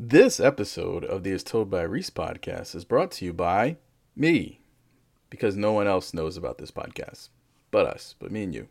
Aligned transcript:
This 0.00 0.38
episode 0.38 1.04
of 1.04 1.24
the 1.24 1.32
As 1.32 1.42
Told 1.42 1.70
by 1.70 1.82
Reese 1.82 2.08
podcast 2.08 2.76
is 2.76 2.84
brought 2.84 3.10
to 3.10 3.24
you 3.24 3.32
by 3.32 3.78
me, 4.14 4.60
because 5.28 5.56
no 5.56 5.72
one 5.72 5.88
else 5.88 6.14
knows 6.14 6.36
about 6.36 6.58
this 6.58 6.70
podcast 6.70 7.30
but 7.72 7.84
us, 7.84 8.14
but 8.20 8.30
me 8.30 8.44
and 8.44 8.54
you. 8.54 8.68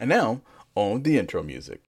And 0.00 0.08
now, 0.08 0.40
on 0.74 1.02
the 1.02 1.18
intro 1.18 1.42
music. 1.42 1.82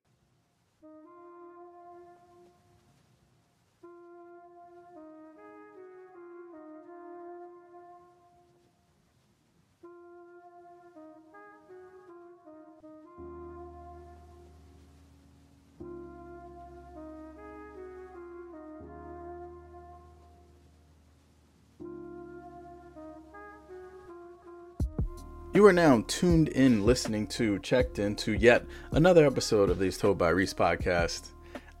You 25.59 25.65
are 25.65 25.73
now 25.73 26.05
tuned 26.07 26.47
in, 26.47 26.85
listening 26.85 27.27
to, 27.27 27.59
checked 27.59 27.99
into 27.99 28.31
yet 28.31 28.63
another 28.93 29.25
episode 29.25 29.69
of 29.69 29.77
the 29.77 29.91
Told 29.91 30.17
by 30.17 30.29
Reese 30.29 30.53
podcast. 30.53 31.31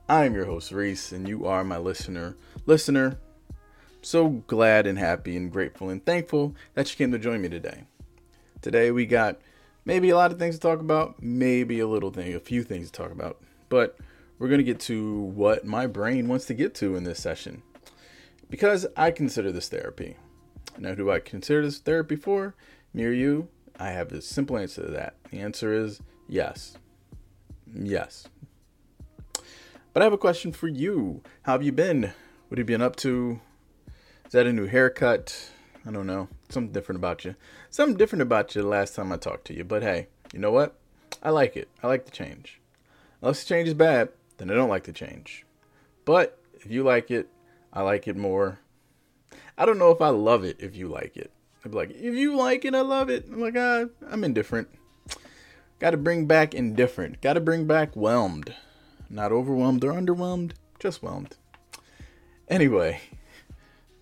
I 0.09 0.25
am 0.25 0.35
your 0.35 0.43
host, 0.43 0.73
Reese, 0.73 1.13
and 1.13 1.25
you 1.25 1.45
are 1.45 1.63
my 1.63 1.77
listener. 1.77 2.35
Listener, 2.65 3.17
so 4.01 4.27
glad 4.47 4.85
and 4.85 4.99
happy 4.99 5.37
and 5.37 5.49
grateful 5.49 5.89
and 5.89 6.05
thankful 6.05 6.57
that 6.73 6.91
you 6.91 6.97
came 6.97 7.13
to 7.13 7.17
join 7.17 7.41
me 7.41 7.47
today. 7.47 7.85
Today 8.61 8.91
we 8.91 9.05
got 9.05 9.39
maybe 9.85 10.09
a 10.09 10.17
lot 10.17 10.33
of 10.33 10.39
things 10.39 10.55
to 10.55 10.61
talk 10.61 10.81
about, 10.81 11.23
maybe 11.23 11.79
a 11.79 11.87
little 11.87 12.11
thing, 12.11 12.35
a 12.35 12.41
few 12.41 12.63
things 12.63 12.91
to 12.91 13.01
talk 13.01 13.13
about, 13.13 13.41
but 13.69 13.97
we're 14.39 14.49
going 14.49 14.57
to 14.57 14.65
get 14.65 14.81
to 14.81 15.21
what 15.21 15.65
my 15.65 15.87
brain 15.87 16.27
wants 16.27 16.43
to 16.47 16.53
get 16.53 16.75
to 16.75 16.97
in 16.97 17.05
this 17.05 17.21
session 17.21 17.63
because 18.49 18.85
I 18.97 19.11
consider 19.11 19.53
this 19.53 19.69
therapy. 19.69 20.17
Now, 20.77 20.89
who 20.89 20.95
do 20.97 21.11
I 21.11 21.21
consider 21.21 21.61
this 21.61 21.77
therapy 21.77 22.17
for? 22.17 22.55
Near 22.93 23.13
you? 23.13 23.47
I 23.79 23.91
have 23.91 24.11
a 24.11 24.21
simple 24.21 24.57
answer 24.57 24.85
to 24.85 24.91
that. 24.91 25.15
The 25.31 25.39
answer 25.39 25.73
is 25.73 26.01
yes. 26.27 26.77
Yes. 27.73 28.27
But 29.93 30.01
I 30.01 30.03
have 30.03 30.13
a 30.13 30.17
question 30.17 30.51
for 30.51 30.67
you. 30.67 31.21
How 31.43 31.53
have 31.53 31.63
you 31.63 31.71
been? 31.71 32.11
What 32.49 32.57
have 32.57 32.59
you 32.59 32.65
been 32.65 32.81
up 32.81 32.97
to? 32.97 33.39
Is 34.25 34.33
that 34.33 34.45
a 34.45 34.53
new 34.53 34.67
haircut? 34.67 35.51
I 35.85 35.91
don't 35.91 36.07
know. 36.07 36.27
Something 36.49 36.73
different 36.73 36.97
about 36.97 37.23
you. 37.23 37.35
Something 37.69 37.97
different 37.97 38.21
about 38.21 38.53
you 38.53 38.63
last 38.63 38.95
time 38.95 39.13
I 39.13 39.17
talked 39.17 39.45
to 39.45 39.53
you. 39.55 39.63
But 39.63 39.81
hey, 39.81 40.09
you 40.33 40.39
know 40.39 40.51
what? 40.51 40.75
I 41.23 41.29
like 41.29 41.55
it. 41.55 41.69
I 41.81 41.87
like 41.87 42.03
the 42.03 42.11
change. 42.11 42.59
Unless 43.21 43.43
the 43.43 43.49
change 43.49 43.69
is 43.69 43.73
bad, 43.75 44.09
then 44.37 44.51
I 44.51 44.55
don't 44.55 44.69
like 44.69 44.83
the 44.83 44.93
change. 44.93 45.45
But 46.03 46.37
if 46.53 46.69
you 46.69 46.83
like 46.83 47.11
it, 47.11 47.29
I 47.71 47.83
like 47.83 48.07
it 48.07 48.17
more. 48.17 48.59
I 49.57 49.65
don't 49.65 49.79
know 49.79 49.91
if 49.91 50.01
I 50.01 50.09
love 50.09 50.43
it 50.43 50.57
if 50.59 50.75
you 50.75 50.89
like 50.89 51.15
it. 51.15 51.31
I'd 51.63 51.71
be 51.71 51.77
like, 51.77 51.91
if 51.91 52.15
you 52.15 52.35
like 52.35 52.65
it, 52.65 52.75
I 52.75 52.81
love 52.81 53.09
it. 53.09 53.25
I'm 53.27 53.41
like, 53.41 53.55
ah, 53.57 53.85
I'm 54.09 54.23
indifferent. 54.23 54.69
Got 55.79 55.91
to 55.91 55.97
bring 55.97 56.25
back 56.25 56.53
indifferent. 56.53 57.21
Got 57.21 57.33
to 57.33 57.41
bring 57.41 57.65
back 57.65 57.95
whelmed. 57.95 58.53
Not 59.09 59.31
overwhelmed 59.31 59.83
or 59.83 59.93
underwhelmed, 59.93 60.51
just 60.79 61.01
whelmed. 61.01 61.35
Anyway, 62.47 63.01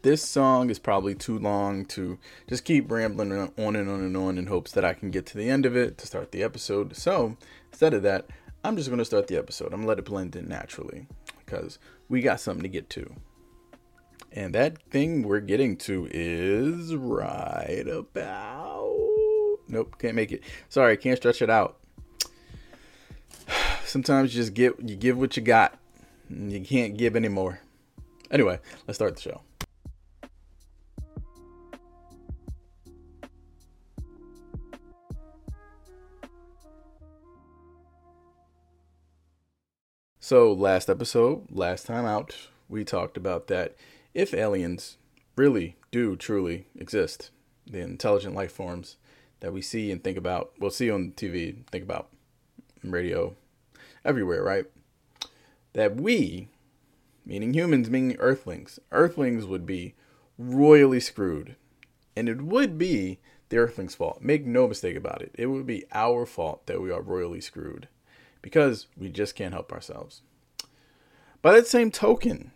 this 0.01 0.23
song 0.23 0.69
is 0.69 0.79
probably 0.79 1.15
too 1.15 1.37
long 1.39 1.85
to 1.85 2.17
just 2.47 2.65
keep 2.65 2.91
rambling 2.91 3.31
on 3.31 3.75
and 3.75 3.89
on 3.89 4.01
and 4.01 4.17
on 4.17 4.37
in 4.37 4.47
hopes 4.47 4.71
that 4.71 4.85
I 4.85 4.93
can 4.93 5.11
get 5.11 5.25
to 5.27 5.37
the 5.37 5.49
end 5.49 5.65
of 5.65 5.75
it 5.75 5.97
to 5.99 6.07
start 6.07 6.31
the 6.31 6.43
episode. 6.43 6.95
So 6.95 7.37
instead 7.71 7.93
of 7.93 8.03
that, 8.03 8.27
I'm 8.63 8.75
just 8.75 8.89
going 8.89 8.99
to 8.99 9.05
start 9.05 9.27
the 9.27 9.37
episode. 9.37 9.67
I'm 9.67 9.81
going 9.81 9.83
to 9.83 9.87
let 9.87 9.99
it 9.99 10.05
blend 10.05 10.35
in 10.35 10.47
naturally 10.47 11.07
because 11.45 11.79
we 12.09 12.21
got 12.21 12.39
something 12.39 12.63
to 12.63 12.69
get 12.69 12.89
to. 12.91 13.15
And 14.31 14.53
that 14.53 14.81
thing 14.83 15.23
we're 15.23 15.39
getting 15.39 15.77
to 15.77 16.07
is 16.11 16.93
right 16.95 17.85
about. 17.87 18.95
Nope, 19.67 19.95
can't 19.99 20.15
make 20.15 20.31
it. 20.31 20.43
Sorry, 20.69 20.95
can't 20.97 21.17
stretch 21.17 21.41
it 21.41 21.49
out. 21.49 21.77
Sometimes 23.85 24.33
you 24.33 24.41
just 24.41 24.53
get 24.53 24.79
you 24.79 24.95
give 24.95 25.17
what 25.17 25.35
you 25.37 25.43
got. 25.43 25.77
You 26.29 26.61
can't 26.61 26.97
give 26.97 27.15
anymore. 27.15 27.61
Anyway, 28.29 28.59
let's 28.85 28.97
start 28.97 29.15
the 29.15 29.21
show. 29.21 29.41
So, 40.19 40.51
last 40.51 40.89
episode, 40.89 41.47
last 41.51 41.85
time 41.85 42.03
out, 42.05 42.35
we 42.67 42.83
talked 42.83 43.15
about 43.15 43.47
that 43.47 43.77
if 44.17 44.33
aliens 44.33 44.97
really 45.35 45.75
do 45.91 46.15
truly 46.15 46.65
exist, 46.75 47.29
the 47.67 47.79
intelligent 47.79 48.33
life 48.33 48.51
forms 48.51 48.95
that 49.41 49.53
we 49.53 49.61
see 49.61 49.91
and 49.91 50.03
think 50.03 50.17
about, 50.17 50.53
we'll 50.59 50.71
see 50.71 50.89
on 50.89 51.11
TV, 51.11 51.63
think 51.67 51.83
about 51.83 52.09
radio, 52.83 53.35
everywhere, 54.03 54.41
right? 54.41 54.65
That 55.73 55.97
we, 55.97 56.49
meaning 57.27 57.53
humans, 57.53 57.91
meaning 57.91 58.17
earthlings, 58.17 58.79
earthlings 58.91 59.45
would 59.45 59.67
be 59.67 59.93
royally 60.39 60.99
screwed. 60.99 61.55
And 62.15 62.27
it 62.27 62.41
would 62.41 62.79
be 62.79 63.19
the 63.49 63.59
earthlings' 63.59 63.93
fault. 63.93 64.23
Make 64.23 64.47
no 64.47 64.67
mistake 64.67 64.95
about 64.95 65.21
it. 65.21 65.29
It 65.35 65.45
would 65.45 65.67
be 65.67 65.85
our 65.93 66.25
fault 66.25 66.65
that 66.65 66.81
we 66.81 66.89
are 66.89 67.03
royally 67.03 67.39
screwed 67.39 67.87
because 68.41 68.87
we 68.97 69.09
just 69.09 69.35
can't 69.35 69.53
help 69.53 69.71
ourselves. 69.71 70.23
By 71.43 71.53
that 71.53 71.67
same 71.67 71.91
token, 71.91 72.51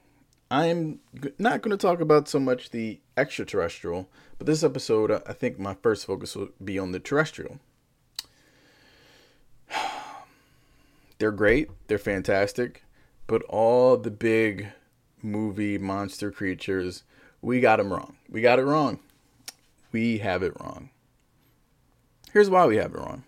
I'm 0.51 1.00
not 1.39 1.62
going 1.62 1.72
to 1.72 1.78
talk 1.78 2.01
about 2.01 2.28
so 2.28 2.38
much 2.38 2.72
the 2.72 3.00
extraterrestrial, 3.16 4.09
but 4.38 4.47
this 4.47 4.66
episode, 4.66 5.09
I 5.25 5.31
think 5.31 5.57
my 5.57 5.75
first 5.75 6.06
focus 6.06 6.35
will 6.35 6.50
be 6.62 6.78
on 6.78 6.91
the 6.91 7.00
terrestrial. 7.00 7.59
They're 11.19 11.31
great, 11.31 11.69
they're 11.88 11.97
fantastic, 11.97 12.84
but 13.28 13.44
all 13.44 13.95
the 13.95 14.11
big 14.11 14.67
movie 15.22 15.78
monster 15.78 16.31
creatures, 16.31 17.03
we 17.41 17.61
got 17.61 17.78
them 17.78 17.94
wrong. 17.94 18.17
We 18.28 18.41
got 18.41 18.59
it 18.59 18.63
wrong. 18.66 19.00
We 19.91 20.17
have 20.17 20.41
it 20.44 20.59
wrong. 20.59 20.90
Here's 22.34 22.50
why 22.50 22.66
we 22.66 22.78
have 22.78 22.95
it 22.95 22.97
wrong. 22.97 23.23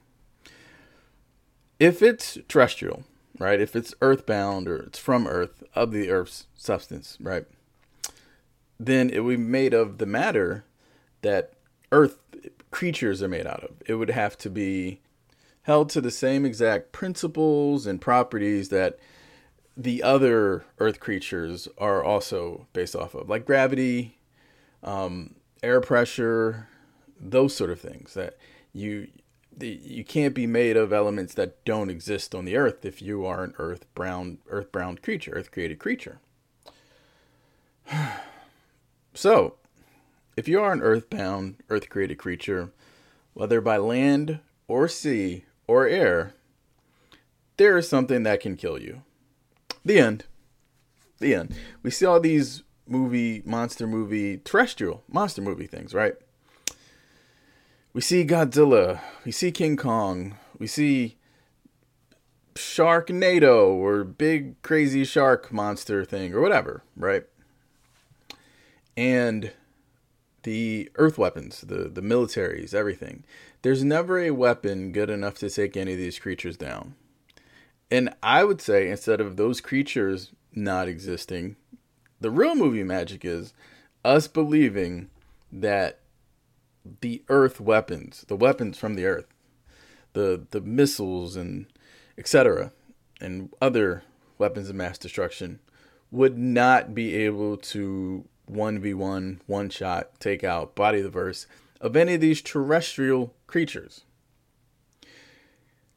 If 1.80 2.02
it's 2.02 2.40
terrestrial, 2.48 3.04
right? 3.40 3.60
If 3.60 3.76
it's 3.76 3.94
earthbound 4.02 4.68
or 4.68 4.78
it's 4.78 5.00
from 5.00 5.28
Earth, 5.28 5.64
of 5.76 5.92
the 5.92 6.10
Earth's 6.10 6.48
substance, 6.56 7.18
right? 7.20 7.46
Then 8.80 9.10
it 9.10 9.22
would 9.22 9.38
be 9.38 9.44
made 9.44 9.74
of 9.74 9.98
the 9.98 10.06
matter 10.06 10.66
that 11.22 11.54
Earth 11.92 12.20
creatures 12.72 13.22
are 13.24 13.28
made 13.28 13.48
out 13.48 13.64
of. 13.64 13.72
It 13.86 13.96
would 13.96 14.10
have 14.10 14.38
to 14.40 14.50
be 14.50 15.00
held 15.64 15.90
to 15.90 16.02
the 16.02 16.12
same 16.12 16.46
exact 16.46 16.92
principles 16.92 17.86
and 17.86 18.02
properties 18.02 18.70
that 18.70 19.00
the 19.76 20.04
other 20.04 20.66
Earth 20.80 21.00
creatures 21.00 21.68
are 21.78 22.04
also 22.04 22.68
based 22.74 22.96
off 22.96 23.16
of, 23.16 23.30
like 23.30 23.46
gravity, 23.46 24.18
um, 24.84 25.36
air 25.64 25.82
pressure, 25.82 26.68
those 27.20 27.56
sort 27.56 27.70
of 27.70 27.80
things 27.80 28.14
that 28.14 28.38
you 28.74 29.08
you 29.60 30.04
can't 30.04 30.34
be 30.34 30.48
made 30.48 30.78
of 30.78 30.92
elements 30.92 31.34
that 31.36 31.64
don't 31.66 31.90
exist 31.90 32.34
on 32.34 32.46
the 32.46 32.58
earth 32.58 32.86
if 32.86 33.02
you 33.02 33.26
are 33.26 33.44
an 33.44 33.54
earth 33.58 33.86
brown 33.94 34.40
earth 34.48 34.72
brown 34.72 34.98
creature 34.98 35.32
earth 35.34 35.52
created 35.52 35.80
creature. 35.80 36.20
So 39.16 39.58
if 40.36 40.48
you 40.48 40.60
are 40.60 40.74
an 40.74 40.82
earthbound 40.82 41.58
earth 41.70 41.88
created 41.88 42.18
creature 42.18 42.72
whether 43.36 43.62
by 43.62 43.78
land 43.78 44.40
or 44.68 44.88
sea 44.88 45.46
or 45.68 45.88
air 45.88 46.34
there 47.58 47.78
is 47.78 47.88
something 47.88 48.24
that 48.24 48.40
can 48.40 48.56
kill 48.56 48.82
you. 48.82 49.04
The 49.86 50.00
end. 50.00 50.26
The 51.20 51.36
end. 51.36 51.56
We 51.84 51.92
see 51.92 52.06
all 52.06 52.20
these 52.20 52.64
movie 52.88 53.42
monster 53.46 53.88
movie 53.88 54.38
terrestrial 54.38 55.04
monster 55.08 55.42
movie 55.42 55.68
things 55.68 55.94
right 55.94 56.16
we 57.94 58.02
see 58.02 58.26
Godzilla, 58.26 59.00
we 59.24 59.32
see 59.32 59.52
King 59.52 59.78
Kong, 59.78 60.36
we 60.58 60.68
see 60.68 61.18
Sharknado 62.56 63.68
or 63.68 64.04
big 64.04 64.62
crazy 64.62 65.04
shark 65.04 65.52
monster 65.52 66.04
thing 66.04 66.34
or 66.34 66.42
whatever, 66.42 66.84
right? 66.96 67.24
And 68.96 69.52
the 70.44 70.92
earth 70.96 71.18
weapons, 71.18 71.62
the 71.62 71.90
the 71.90 72.02
militaries, 72.02 72.74
everything. 72.74 73.24
There's 73.62 73.84
never 73.84 74.20
a 74.20 74.32
weapon 74.32 74.92
good 74.92 75.10
enough 75.10 75.36
to 75.36 75.50
take 75.50 75.78
any 75.78 75.94
of 75.94 75.98
these 75.98 76.20
creatures 76.20 76.58
down. 76.58 76.96
And 77.90 78.14
I 78.22 78.44
would 78.44 78.60
say 78.62 78.90
instead 78.90 79.22
of 79.22 79.38
those 79.38 79.62
creatures 79.62 80.32
not 80.54 80.88
existing, 80.88 81.56
the 82.20 82.32
real 82.32 82.56
movie 82.56 82.84
magic 82.84 83.24
is 83.24 83.54
us 84.04 84.28
believing 84.28 85.10
that 85.52 86.00
the 87.02 87.24
earth 87.30 87.60
weapons, 87.60 88.26
the 88.28 88.36
weapons 88.36 88.78
from 88.78 88.96
the 88.96 89.06
earth, 89.06 89.28
the 90.14 90.46
the 90.52 90.62
missiles 90.62 91.36
and 91.36 91.68
etc. 92.18 92.72
and 93.20 93.50
other 93.62 94.04
weapons 94.38 94.70
of 94.70 94.76
mass 94.76 94.98
destruction 94.98 95.60
would 96.12 96.38
not 96.38 96.94
be 96.94 97.16
able 97.16 97.58
to 97.58 98.26
1v1, 98.52 99.40
one 99.48 99.70
shot, 99.70 100.20
take 100.20 100.44
out 100.44 100.76
body 100.76 101.02
the 101.02 101.10
verse 101.10 101.48
of 101.82 101.96
any 101.96 102.14
of 102.16 102.22
these 102.22 102.42
terrestrial 102.42 103.34
creatures. 103.48 104.04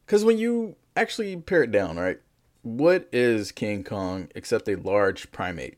Because 0.05 0.25
when 0.25 0.37
you 0.37 0.75
actually 0.95 1.35
pare 1.35 1.63
it 1.63 1.71
down, 1.71 1.97
right? 1.97 2.19
What 2.63 3.07
is 3.11 3.51
King 3.51 3.83
Kong 3.83 4.29
except 4.35 4.67
a 4.67 4.75
large 4.75 5.31
primate? 5.31 5.77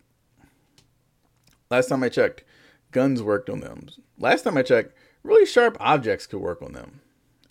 Last 1.70 1.90
time 1.90 2.04
I 2.04 2.10
checked, 2.10 2.44
guns 2.92 3.22
worked 3.22 3.50
on 3.50 3.60
them. 3.60 3.88
Last 4.18 4.44
time 4.44 4.58
I 4.58 4.64
checked, 4.64 4.94
really 5.24 5.46
sharp 5.46 5.78
objects 5.80 6.26
could 6.28 6.40
work 6.40 6.62
on 6.62 6.74
them. 6.74 7.02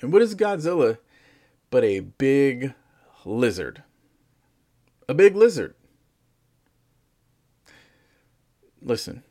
And 0.01 0.13
what 0.13 0.23
is 0.23 0.35
Godzilla 0.35 0.99
but 1.71 1.85
a 1.85 2.01
big 2.01 2.75
lizard? 3.25 3.83
A 5.09 5.15
big 5.15 5.35
lizard. 5.35 5.75
Listen, 8.81 9.23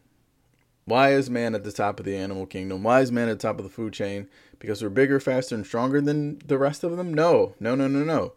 why 0.85 1.13
is 1.13 1.29
man 1.29 1.55
at 1.55 1.63
the 1.63 1.71
top 1.71 1.99
of 1.99 2.05
the 2.05 2.15
animal 2.15 2.45
kingdom? 2.45 2.83
Why 2.83 3.01
is 3.01 3.11
man 3.11 3.29
at 3.29 3.39
the 3.39 3.47
top 3.47 3.57
of 3.57 3.63
the 3.63 3.69
food 3.69 3.93
chain? 3.93 4.29
Because 4.59 4.81
we're 4.81 4.89
bigger, 4.89 5.19
faster, 5.19 5.55
and 5.55 5.65
stronger 5.65 6.01
than 6.01 6.39
the 6.45 6.57
rest 6.57 6.83
of 6.83 6.97
them? 6.97 7.13
No, 7.13 7.55
no, 7.59 7.75
no, 7.75 7.87
no, 7.87 8.03
no. 8.03 8.33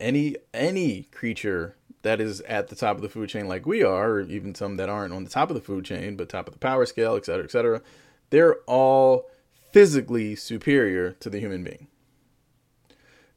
Any 0.00 0.36
any 0.54 1.08
creature 1.10 1.76
that 2.02 2.20
is 2.20 2.40
at 2.42 2.68
the 2.68 2.76
top 2.76 2.96
of 2.96 3.02
the 3.02 3.08
food 3.08 3.28
chain 3.28 3.48
like 3.48 3.66
we 3.66 3.82
are, 3.82 4.10
or 4.10 4.20
even 4.22 4.54
some 4.54 4.76
that 4.76 4.88
aren't 4.88 5.12
on 5.12 5.24
the 5.24 5.30
top 5.30 5.50
of 5.50 5.54
the 5.54 5.60
food 5.60 5.84
chain, 5.84 6.16
but 6.16 6.28
top 6.28 6.46
of 6.46 6.54
the 6.54 6.60
power 6.60 6.86
scale, 6.86 7.16
et 7.16 7.24
cetera, 7.26 7.44
et 7.44 7.50
cetera, 7.50 7.82
they're 8.30 8.56
all 8.66 9.28
physically 9.72 10.34
superior 10.34 11.12
to 11.12 11.28
the 11.28 11.40
human 11.40 11.64
being. 11.64 11.88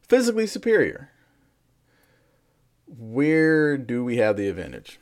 Physically 0.08 0.48
superior. 0.48 1.10
Where 2.86 3.78
do 3.78 4.04
we 4.04 4.18
have 4.18 4.38
the 4.38 4.50
advantage? 4.50 5.00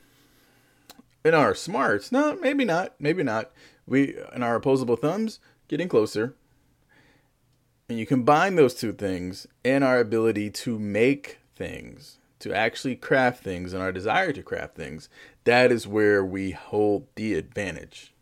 In 1.24 1.34
our 1.34 1.54
smarts? 1.54 2.12
No, 2.12 2.36
maybe 2.36 2.64
not. 2.64 2.94
Maybe 2.98 3.22
not. 3.22 3.50
We 3.86 4.16
in 4.34 4.42
our 4.42 4.54
opposable 4.54 4.96
thumbs, 4.96 5.40
getting 5.68 5.88
closer. 5.88 6.34
And 7.88 7.98
you 7.98 8.06
combine 8.06 8.54
those 8.54 8.74
two 8.74 8.92
things 8.92 9.48
and 9.64 9.82
our 9.82 9.98
ability 9.98 10.50
to 10.50 10.78
make 10.78 11.40
things, 11.56 12.19
to 12.40 12.54
actually 12.54 12.96
craft 12.96 13.42
things, 13.44 13.72
and 13.72 13.82
our 13.82 13.92
desire 13.92 14.32
to 14.32 14.42
craft 14.42 14.74
things, 14.74 15.08
that 15.44 15.70
is 15.70 15.86
where 15.86 16.24
we 16.24 16.50
hold 16.50 17.06
the 17.14 17.34
advantage. 17.34 18.12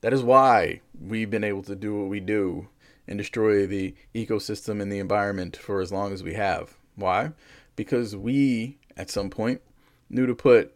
That 0.00 0.12
is 0.12 0.22
why 0.22 0.80
we've 0.98 1.30
been 1.30 1.44
able 1.44 1.62
to 1.64 1.74
do 1.74 1.98
what 1.98 2.08
we 2.08 2.20
do 2.20 2.68
and 3.06 3.18
destroy 3.18 3.66
the 3.66 3.94
ecosystem 4.14 4.80
and 4.80 4.90
the 4.90 4.98
environment 4.98 5.56
for 5.56 5.80
as 5.80 5.92
long 5.92 6.12
as 6.12 6.22
we 6.22 6.34
have. 6.34 6.76
Why? 6.94 7.32
Because 7.76 8.16
we, 8.16 8.78
at 8.96 9.10
some 9.10 9.30
point, 9.30 9.60
knew 10.08 10.26
to 10.26 10.34
put 10.34 10.74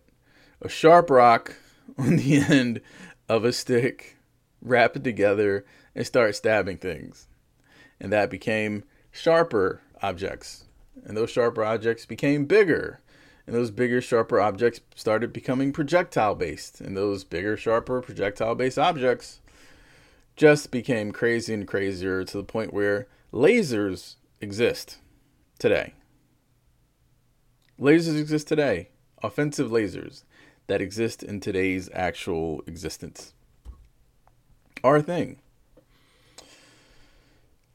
a 0.60 0.68
sharp 0.68 1.10
rock 1.10 1.54
on 1.98 2.16
the 2.16 2.38
end 2.38 2.80
of 3.28 3.44
a 3.44 3.52
stick, 3.52 4.16
wrap 4.60 4.96
it 4.96 5.04
together, 5.04 5.64
and 5.94 6.06
start 6.06 6.34
stabbing 6.34 6.78
things. 6.78 7.28
And 8.00 8.12
that 8.12 8.30
became 8.30 8.84
sharper 9.10 9.82
objects. 10.02 10.64
And 11.04 11.16
those 11.16 11.30
sharper 11.30 11.64
objects 11.64 12.06
became 12.06 12.46
bigger. 12.46 13.00
And 13.46 13.54
those 13.54 13.70
bigger, 13.70 14.00
sharper 14.00 14.40
objects 14.40 14.80
started 14.94 15.32
becoming 15.32 15.72
projectile 15.72 16.34
based. 16.34 16.80
And 16.80 16.96
those 16.96 17.24
bigger, 17.24 17.56
sharper, 17.56 18.02
projectile 18.02 18.54
based 18.54 18.78
objects 18.78 19.40
just 20.36 20.70
became 20.70 21.12
crazy 21.12 21.54
and 21.54 21.66
crazier 21.66 22.24
to 22.24 22.36
the 22.36 22.44
point 22.44 22.72
where 22.72 23.08
lasers 23.32 24.16
exist 24.40 24.98
today. 25.58 25.94
Lasers 27.80 28.18
exist 28.18 28.48
today. 28.48 28.90
Offensive 29.22 29.70
lasers 29.70 30.24
that 30.68 30.80
exist 30.80 31.22
in 31.22 31.40
today's 31.40 31.88
actual 31.92 32.62
existence 32.66 33.32
are 34.84 34.96
a 34.96 35.02
thing. 35.02 35.38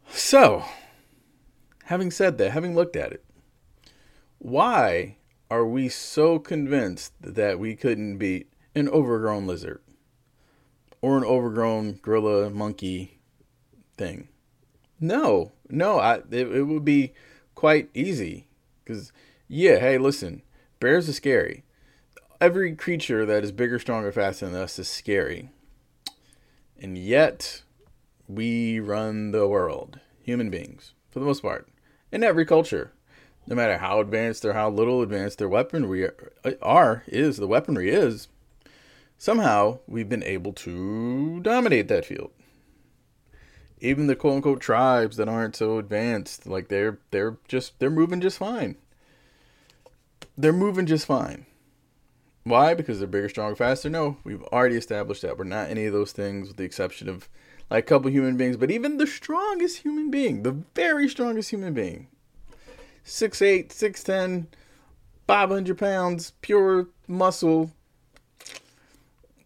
So, 0.10 0.64
having 1.94 2.10
said 2.10 2.40
that, 2.40 2.52
having 2.52 2.74
looked 2.74 2.96
at 2.96 3.12
it, 3.12 3.24
why 4.40 5.16
are 5.52 5.64
we 5.64 5.88
so 5.88 6.40
convinced 6.40 7.14
that 7.22 7.60
we 7.60 7.76
couldn't 7.76 8.18
beat 8.18 8.52
an 8.74 8.90
overgrown 8.90 9.46
lizard 9.46 9.80
or 11.04 11.18
an 11.18 11.24
overgrown 11.24 12.00
gorilla 12.02 12.50
monkey 12.50 13.20
thing? 13.96 14.28
No, 15.00 15.52
no, 15.70 16.00
I, 16.00 16.16
it, 16.32 16.52
it 16.52 16.64
would 16.64 16.84
be 16.84 17.14
quite 17.54 17.92
easy 17.94 18.48
because, 18.84 19.12
yeah, 19.48 19.78
hey, 19.78 20.00
listen, 20.00 20.42
bears 20.80 21.08
are 21.08 21.14
scary 21.14 21.64
every 22.42 22.76
creature 22.76 23.26
that 23.26 23.44
is 23.44 23.54
bigger, 23.54 23.78
stronger, 23.78 24.12
faster 24.12 24.48
than 24.48 24.60
us 24.60 24.78
is 24.78 24.90
scary. 24.90 25.52
And 26.78 26.98
yet, 26.98 27.62
we 28.28 28.82
run 28.82 29.32
the 29.32 29.48
world, 29.48 30.02
human 30.22 30.50
beings, 30.50 30.94
for 31.10 31.20
the 31.20 31.26
most 31.26 31.42
part, 31.42 31.70
in 32.14 32.24
every 32.24 32.46
culture. 32.46 32.92
No 33.46 33.56
matter 33.56 33.78
how 33.78 34.00
advanced 34.00 34.46
or 34.46 34.54
how 34.54 34.70
little 34.70 35.02
advanced 35.02 35.40
their 35.40 35.50
weaponry 35.50 36.10
are, 36.62 37.04
is 37.08 37.36
the 37.36 37.48
weaponry 37.48 37.90
is, 37.90 38.30
somehow 39.18 39.80
we've 39.86 40.08
been 40.08 40.24
able 40.24 40.54
to 40.54 41.42
dominate 41.42 41.90
that 41.90 42.06
field. 42.06 42.32
Even 43.80 44.08
the 44.08 44.16
quote 44.16 44.36
unquote 44.36 44.62
tribes 44.62 45.18
that 45.18 45.28
aren't 45.28 45.58
so 45.58 45.78
advanced, 45.78 46.48
like 46.48 46.70
they're 46.70 47.00
they're 47.12 47.38
just 47.50 47.78
they're 47.80 47.90
moving 47.90 48.22
just 48.22 48.38
fine. 48.38 48.78
They're 50.38 50.54
moving 50.54 50.86
just 50.86 51.06
fine 51.06 51.46
why? 52.44 52.74
Because 52.74 53.00
they're 53.00 53.08
bigger, 53.08 53.30
stronger, 53.30 53.56
faster? 53.56 53.90
No, 53.90 54.18
we've 54.24 54.44
already 54.44 54.76
established 54.76 55.22
that 55.22 55.38
we're 55.38 55.46
not 55.46 55.70
any 55.70 55.86
of 55.86 55.94
those 55.94 56.12
things, 56.12 56.50
with 56.50 56.58
the 56.58 56.64
exception 56.64 57.08
of 57.08 57.30
like 57.70 57.84
a 57.84 57.88
couple 57.88 58.12
human 58.12 58.38
beings. 58.38 58.58
But 58.58 58.72
even 58.72 58.98
the 58.98 59.08
strongest 59.08 59.80
human 59.80 60.12
being, 60.12 60.44
the 60.44 60.64
very 60.76 61.08
strongest 61.10 61.50
human 61.50 61.74
being, 61.74 62.08
6'8, 63.06 63.70
6'10, 63.70 64.48
500 65.28 65.78
pounds, 65.78 66.34
pure 66.42 66.88
muscle. 67.08 67.72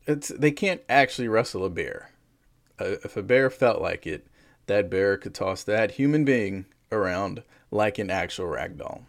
It's 0.05 0.29
they 0.29 0.51
can't 0.51 0.81
actually 0.87 1.27
wrestle 1.27 1.65
a 1.65 1.69
bear. 1.69 2.11
Uh, 2.79 2.95
if 3.03 3.17
a 3.17 3.23
bear 3.23 3.49
felt 3.49 3.81
like 3.81 4.07
it, 4.07 4.27
that 4.67 4.89
bear 4.89 5.17
could 5.17 5.33
toss 5.33 5.63
that 5.63 5.91
human 5.91 6.23
being 6.23 6.65
around 6.91 7.43
like 7.71 7.97
an 7.97 8.09
actual 8.09 8.47
rag 8.47 8.77
doll. 8.77 9.05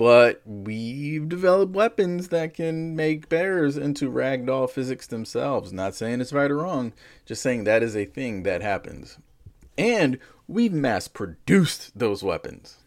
But 0.00 0.40
we've 0.46 1.28
developed 1.28 1.74
weapons 1.74 2.28
that 2.28 2.54
can 2.54 2.96
make 2.96 3.28
bears 3.28 3.76
into 3.76 4.10
ragdoll 4.10 4.70
physics 4.70 5.06
themselves. 5.06 5.74
Not 5.74 5.94
saying 5.94 6.22
it's 6.22 6.32
right 6.32 6.50
or 6.50 6.56
wrong, 6.56 6.94
just 7.26 7.42
saying 7.42 7.64
that 7.64 7.82
is 7.82 7.94
a 7.94 8.06
thing 8.06 8.44
that 8.44 8.62
happens. 8.62 9.18
And 9.76 10.18
we've 10.48 10.72
mass 10.72 11.06
produced 11.06 11.98
those 11.98 12.22
weapons. 12.22 12.78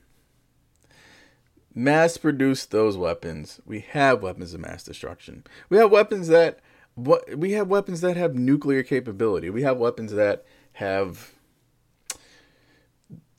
Mass 1.75 2.17
produced 2.17 2.71
those 2.71 2.97
weapons. 2.97 3.61
We 3.63 3.81
have 3.81 4.23
weapons 4.23 4.55
of 4.55 4.61
mass 4.61 4.83
destruction. 4.83 5.43
We 5.69 5.77
have 5.77 5.91
weapons 5.91 6.29
that 6.29 6.61
what 6.95 7.37
we 7.37 7.51
have 7.51 7.67
weapons 7.67 8.01
that 8.01 8.17
have 8.17 8.33
nuclear 8.33 8.81
capability. 8.81 9.51
We 9.51 9.61
have 9.61 9.77
weapons 9.77 10.13
that 10.13 10.45
have 10.71 11.31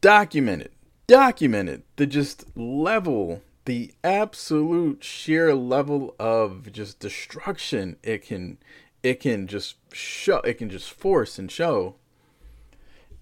documented 0.00 0.70
documented 1.08 1.82
the 1.96 2.06
just 2.06 2.56
level 2.56 3.42
the 3.64 3.92
absolute 4.02 5.02
sheer 5.02 5.54
level 5.54 6.14
of 6.18 6.70
just 6.72 6.98
destruction 6.98 7.96
it 8.02 8.22
can 8.26 8.58
it 9.02 9.20
can 9.20 9.46
just 9.46 9.76
show 9.92 10.38
it 10.38 10.54
can 10.54 10.70
just 10.70 10.90
force 10.90 11.38
and 11.38 11.50
show. 11.50 11.96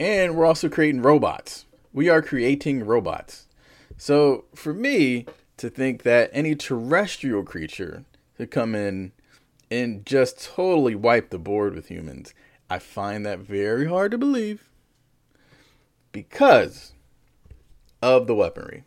And 0.00 0.34
we're 0.34 0.46
also 0.46 0.68
creating 0.68 1.02
robots. 1.02 1.66
We 1.92 2.08
are 2.08 2.22
creating 2.22 2.84
robots. 2.84 3.46
So 3.96 4.46
for 4.54 4.74
me 4.74 5.26
to 5.58 5.70
think 5.70 6.02
that 6.02 6.30
any 6.32 6.56
terrestrial 6.56 7.44
creature 7.44 8.04
could 8.36 8.50
come 8.50 8.74
in 8.74 9.12
and 9.70 10.04
just 10.04 10.42
totally 10.42 10.94
wipe 10.94 11.30
the 11.30 11.38
board 11.38 11.74
with 11.74 11.88
humans 11.88 12.34
i 12.68 12.78
find 12.78 13.24
that 13.24 13.38
very 13.38 13.86
hard 13.86 14.10
to 14.10 14.18
believe 14.18 14.68
because 16.12 16.92
of 18.02 18.26
the 18.26 18.34
weaponry 18.34 18.84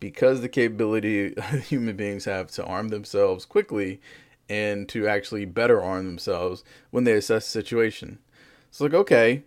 because 0.00 0.40
the 0.40 0.48
capability 0.48 1.34
human 1.62 1.96
beings 1.96 2.24
have 2.24 2.50
to 2.52 2.64
arm 2.64 2.88
themselves 2.88 3.44
quickly 3.44 4.00
and 4.48 4.88
to 4.88 5.06
actually 5.06 5.44
better 5.44 5.82
arm 5.82 6.06
themselves 6.06 6.64
when 6.90 7.04
they 7.04 7.12
assess 7.12 7.44
the 7.44 7.50
situation. 7.50 8.18
It's 8.68 8.80
like, 8.80 8.94
okay, 8.94 9.44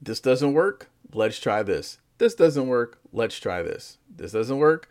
this 0.00 0.20
doesn't 0.20 0.52
work. 0.52 0.88
Let's 1.12 1.38
try 1.38 1.62
this. 1.62 1.98
This 2.18 2.34
doesn't 2.34 2.68
work. 2.68 2.98
Let's 3.12 3.38
try 3.38 3.62
this. 3.62 3.98
This 4.14 4.32
doesn't 4.32 4.58
work. 4.58 4.88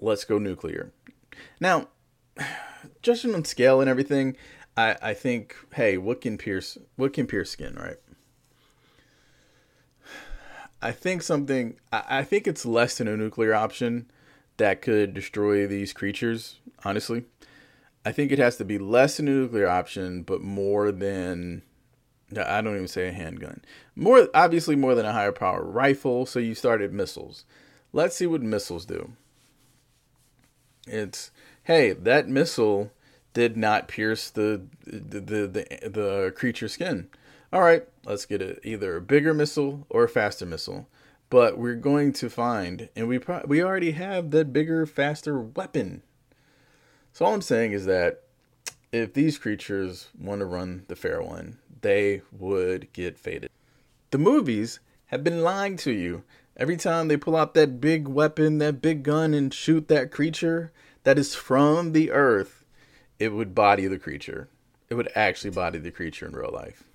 Let's 0.00 0.24
go 0.24 0.38
nuclear. 0.38 0.92
Now, 1.60 1.88
judging 3.02 3.34
on 3.34 3.44
scale 3.44 3.80
and 3.80 3.88
everything, 3.88 4.36
I, 4.76 4.96
I 5.00 5.14
think, 5.14 5.56
hey, 5.74 5.98
what 5.98 6.20
can 6.20 6.38
pierce 6.38 6.78
what 6.96 7.12
can 7.12 7.26
pierce 7.26 7.50
skin, 7.50 7.74
right? 7.74 7.96
I 10.80 10.92
think 10.92 11.22
something. 11.22 11.76
I, 11.92 12.02
I 12.08 12.24
think 12.24 12.46
it's 12.46 12.66
less 12.66 12.98
than 12.98 13.08
a 13.08 13.16
nuclear 13.16 13.54
option 13.54 14.10
that 14.56 14.82
could 14.82 15.14
destroy 15.14 15.66
these 15.66 15.92
creatures, 15.92 16.60
honestly. 16.84 17.24
I 18.04 18.12
think 18.12 18.32
it 18.32 18.38
has 18.38 18.56
to 18.56 18.64
be 18.64 18.78
less 18.78 19.16
than 19.16 19.28
a 19.28 19.32
nuclear 19.32 19.68
option, 19.68 20.22
but 20.22 20.40
more 20.40 20.92
than 20.92 21.62
I 22.36 22.60
don't 22.60 22.74
even 22.74 22.88
say 22.88 23.08
a 23.08 23.12
handgun. 23.12 23.62
More 23.96 24.28
obviously 24.34 24.76
more 24.76 24.94
than 24.94 25.06
a 25.06 25.12
higher 25.12 25.32
power 25.32 25.62
rifle, 25.62 26.26
so 26.26 26.38
you 26.38 26.54
started 26.54 26.92
missiles. 26.92 27.44
Let's 27.92 28.16
see 28.16 28.26
what 28.26 28.42
missiles 28.42 28.84
do. 28.84 29.12
It's 30.86 31.30
hey, 31.64 31.92
that 31.92 32.28
missile 32.28 32.92
did 33.32 33.56
not 33.56 33.88
pierce 33.88 34.30
the 34.30 34.62
the 34.86 35.20
the, 35.20 35.46
the, 35.46 35.88
the 35.88 36.32
creature 36.36 36.68
skin. 36.68 37.08
All 37.50 37.62
right, 37.62 37.84
let's 38.04 38.26
get 38.26 38.42
it 38.42 38.60
either 38.62 38.96
a 38.96 39.00
bigger 39.00 39.32
missile 39.32 39.86
or 39.88 40.04
a 40.04 40.08
faster 40.08 40.44
missile. 40.44 40.86
But 41.30 41.58
we're 41.58 41.74
going 41.74 42.12
to 42.14 42.30
find, 42.30 42.88
and 42.96 43.08
we 43.08 43.18
pro- 43.18 43.44
we 43.46 43.62
already 43.62 43.92
have 43.92 44.30
that 44.30 44.52
bigger, 44.52 44.86
faster 44.86 45.40
weapon. 45.40 46.02
So 47.12 47.24
all 47.24 47.34
I'm 47.34 47.42
saying 47.42 47.72
is 47.72 47.86
that 47.86 48.22
if 48.92 49.12
these 49.12 49.38
creatures 49.38 50.08
want 50.18 50.40
to 50.40 50.46
run 50.46 50.84
the 50.88 50.96
fair 50.96 51.22
one, 51.22 51.58
they 51.80 52.22
would 52.32 52.92
get 52.92 53.18
faded. 53.18 53.50
The 54.10 54.18
movies 54.18 54.80
have 55.06 55.24
been 55.24 55.42
lying 55.42 55.76
to 55.78 55.92
you. 55.92 56.24
Every 56.56 56.76
time 56.76 57.08
they 57.08 57.16
pull 57.16 57.36
out 57.36 57.54
that 57.54 57.80
big 57.80 58.08
weapon, 58.08 58.58
that 58.58 58.82
big 58.82 59.02
gun, 59.02 59.32
and 59.32 59.52
shoot 59.52 59.88
that 59.88 60.10
creature 60.10 60.72
that 61.04 61.18
is 61.18 61.34
from 61.34 61.92
the 61.92 62.10
earth, 62.10 62.64
it 63.18 63.32
would 63.32 63.54
body 63.54 63.86
the 63.86 63.98
creature. 63.98 64.48
It 64.90 64.94
would 64.94 65.10
actually 65.14 65.50
body 65.50 65.78
the 65.78 65.90
creature 65.90 66.26
in 66.26 66.32
real 66.32 66.52
life. 66.52 66.87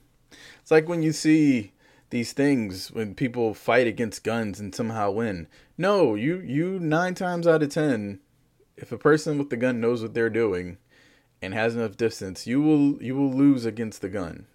It's 0.62 0.72
like 0.72 0.88
when 0.88 1.04
you 1.04 1.12
see 1.12 1.74
these 2.10 2.34
things 2.34 2.92
when 2.92 3.16
people 3.16 3.54
fight 3.54 3.88
against 3.88 4.24
guns 4.24 4.60
and 4.60 4.74
somehow 4.74 5.12
win. 5.12 5.48
No, 5.78 6.16
you 6.16 6.38
you 6.40 6.80
9 6.80 7.16
times 7.16 7.48
out 7.48 7.64
of 7.64 7.70
10 7.70 8.20
if 8.76 8.92
a 8.92 8.98
person 8.98 9.38
with 9.38 9.50
the 9.50 9.58
gun 9.58 9.80
knows 9.80 10.02
what 10.02 10.14
they're 10.14 10.30
doing 10.30 10.78
and 11.42 11.54
has 11.54 11.76
enough 11.76 11.98
distance, 11.98 12.48
you 12.48 12.62
will 12.62 13.02
you 13.02 13.16
will 13.16 13.32
lose 13.32 13.66
against 13.66 14.02
the 14.02 14.10
gun 14.10 14.48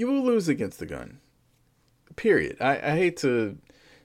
you 0.00 0.06
will 0.06 0.22
lose 0.22 0.48
against 0.48 0.78
the 0.78 0.86
gun. 0.86 1.20
Period. 2.16 2.56
I, 2.58 2.76
I 2.76 2.96
hate 2.96 3.18
to 3.18 3.58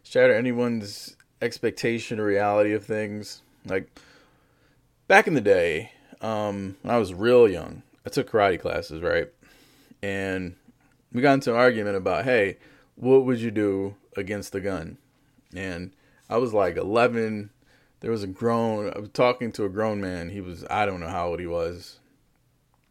shatter 0.03 0.33
anyone's 0.33 1.15
expectation 1.41 2.19
or 2.19 2.25
reality 2.25 2.73
of 2.73 2.83
things. 2.83 3.41
Like 3.65 3.97
back 5.07 5.25
in 5.25 5.35
the 5.35 5.41
day, 5.41 5.91
um, 6.19 6.75
when 6.81 6.93
I 6.93 6.97
was 6.97 7.13
real 7.13 7.47
young, 7.47 7.81
I 8.05 8.09
took 8.09 8.29
karate 8.29 8.59
classes, 8.59 9.01
right? 9.01 9.29
And 10.03 10.57
we 11.15 11.21
got 11.21 11.33
into 11.33 11.51
an 11.51 11.57
argument 11.57 11.95
about, 11.95 12.25
hey, 12.25 12.57
what 12.95 13.25
would 13.25 13.39
you 13.39 13.51
do 13.51 13.95
against 14.15 14.51
the 14.51 14.61
gun? 14.61 14.97
And 15.55 15.91
I 16.29 16.37
was 16.37 16.53
like 16.53 16.77
11. 16.77 17.49
There 18.01 18.11
was 18.11 18.23
a 18.23 18.27
grown, 18.27 18.91
I 18.95 18.99
was 18.99 19.09
talking 19.09 19.51
to 19.53 19.65
a 19.65 19.69
grown 19.69 20.01
man. 20.01 20.29
He 20.29 20.41
was, 20.41 20.65
I 20.69 20.85
don't 20.85 20.99
know 20.99 21.09
how 21.09 21.29
old 21.29 21.39
he 21.39 21.47
was. 21.47 21.99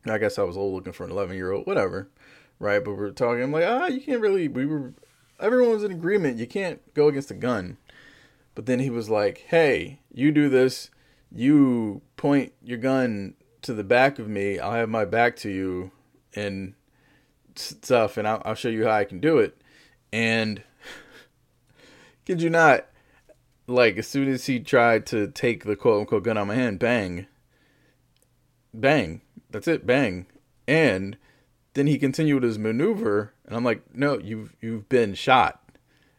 I 0.07 0.19
guess 0.19 0.39
I 0.39 0.43
was 0.43 0.57
old 0.57 0.75
looking 0.75 0.93
for 0.93 1.05
an 1.05 1.11
11 1.11 1.37
year 1.37 1.53
old, 1.53 1.67
whatever 1.67 2.09
right? 2.59 2.83
But 2.85 2.97
we're 2.97 3.11
talking. 3.11 3.43
I'm 3.43 3.53
like, 3.53 3.67
ah, 3.67 3.87
you 3.87 4.01
can't 4.01 4.21
really. 4.21 4.49
We 4.49 4.67
were, 4.67 4.95
everyone 5.41 5.71
was 5.71 5.85
in 5.85 5.93
agreement. 5.93 6.39
You 6.39 6.47
can't 6.47 6.81
go 6.95 7.09
against 7.09 7.31
a 7.31 7.35
gun. 7.35 7.77
But 8.55 8.67
then 8.67 8.81
he 8.81 8.91
was 8.91 9.11
like, 9.11 9.45
hey, 9.49 10.01
you 10.13 10.31
do 10.31 10.49
this. 10.49 10.91
You 11.33 12.03
point 12.17 12.53
your 12.63 12.79
gun 12.79 13.35
to 13.63 13.75
the 13.75 13.85
back 13.85 14.19
of 14.19 14.29
me. 14.29 14.59
I'll 14.59 14.73
have 14.73 14.89
my 14.89 15.05
back 15.05 15.37
to 15.37 15.51
you, 15.51 15.91
and 16.35 16.75
stuff, 17.57 18.17
and 18.17 18.27
I'll, 18.27 18.43
I'll 18.45 18.55
show 18.55 18.69
you 18.69 18.85
how 18.85 18.93
I 18.93 19.05
can 19.05 19.21
do 19.21 19.39
it. 19.39 19.57
And 20.13 20.63
kid 22.25 22.43
you 22.43 22.51
not, 22.51 22.87
like 23.67 23.97
as 23.97 24.07
soon 24.07 24.29
as 24.29 24.47
he 24.47 24.61
tried 24.61 25.07
to 25.07 25.29
take 25.29 25.65
the 25.65 25.77
quote 25.77 26.01
unquote 26.01 26.25
gun 26.25 26.39
out 26.39 26.43
of 26.43 26.49
my 26.49 26.55
hand, 26.55 26.79
bang, 26.79 27.27
bang. 28.73 29.21
That's 29.51 29.69
it, 29.69 29.87
bang. 29.87 30.27
And 30.67 31.17
then 31.75 31.87
he 31.87 31.99
continued 31.99 32.43
his 32.43 32.59
maneuver, 32.59 33.33
and 33.45 33.57
I'm 33.57 33.65
like, 33.65 33.83
"No, 33.95 34.19
you've 34.19 34.55
you've 34.61 34.89
been 34.89 35.15
shot. 35.15 35.61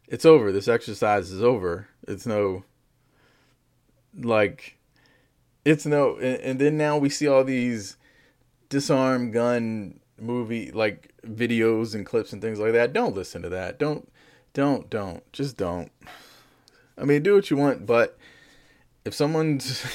It's 0.07 0.25
over. 0.25 0.51
This 0.51 0.67
exercise 0.67 1.31
is 1.31 1.41
over. 1.41 1.87
It's 2.07 2.25
no 2.25 2.63
like, 4.17 4.77
it's 5.63 5.85
no." 5.85 6.15
And, 6.17 6.39
and 6.41 6.59
then 6.59 6.77
now 6.77 6.97
we 6.97 7.09
see 7.09 7.27
all 7.27 7.43
these 7.43 7.97
disarm 8.69 9.31
gun 9.31 9.99
movie 10.19 10.72
like 10.72 11.13
videos 11.25 11.95
and 11.95 12.05
clips 12.05 12.34
and 12.34 12.41
things 12.41 12.60
like 12.60 12.74
that. 12.74 12.93
Don't 12.93 13.15
listen 13.15 13.41
to 13.41 13.50
that. 13.50 13.79
Don't, 13.79 14.12
don't, 14.53 14.89
don't. 14.89 15.31
Just 15.34 15.57
don't. 15.57 15.91
I 16.98 17.03
mean, 17.03 17.24
do 17.24 17.36
what 17.36 17.50
you 17.50 17.57
want, 17.57 17.86
but 17.86 18.17
if 19.03 19.13
someone's 19.13 19.86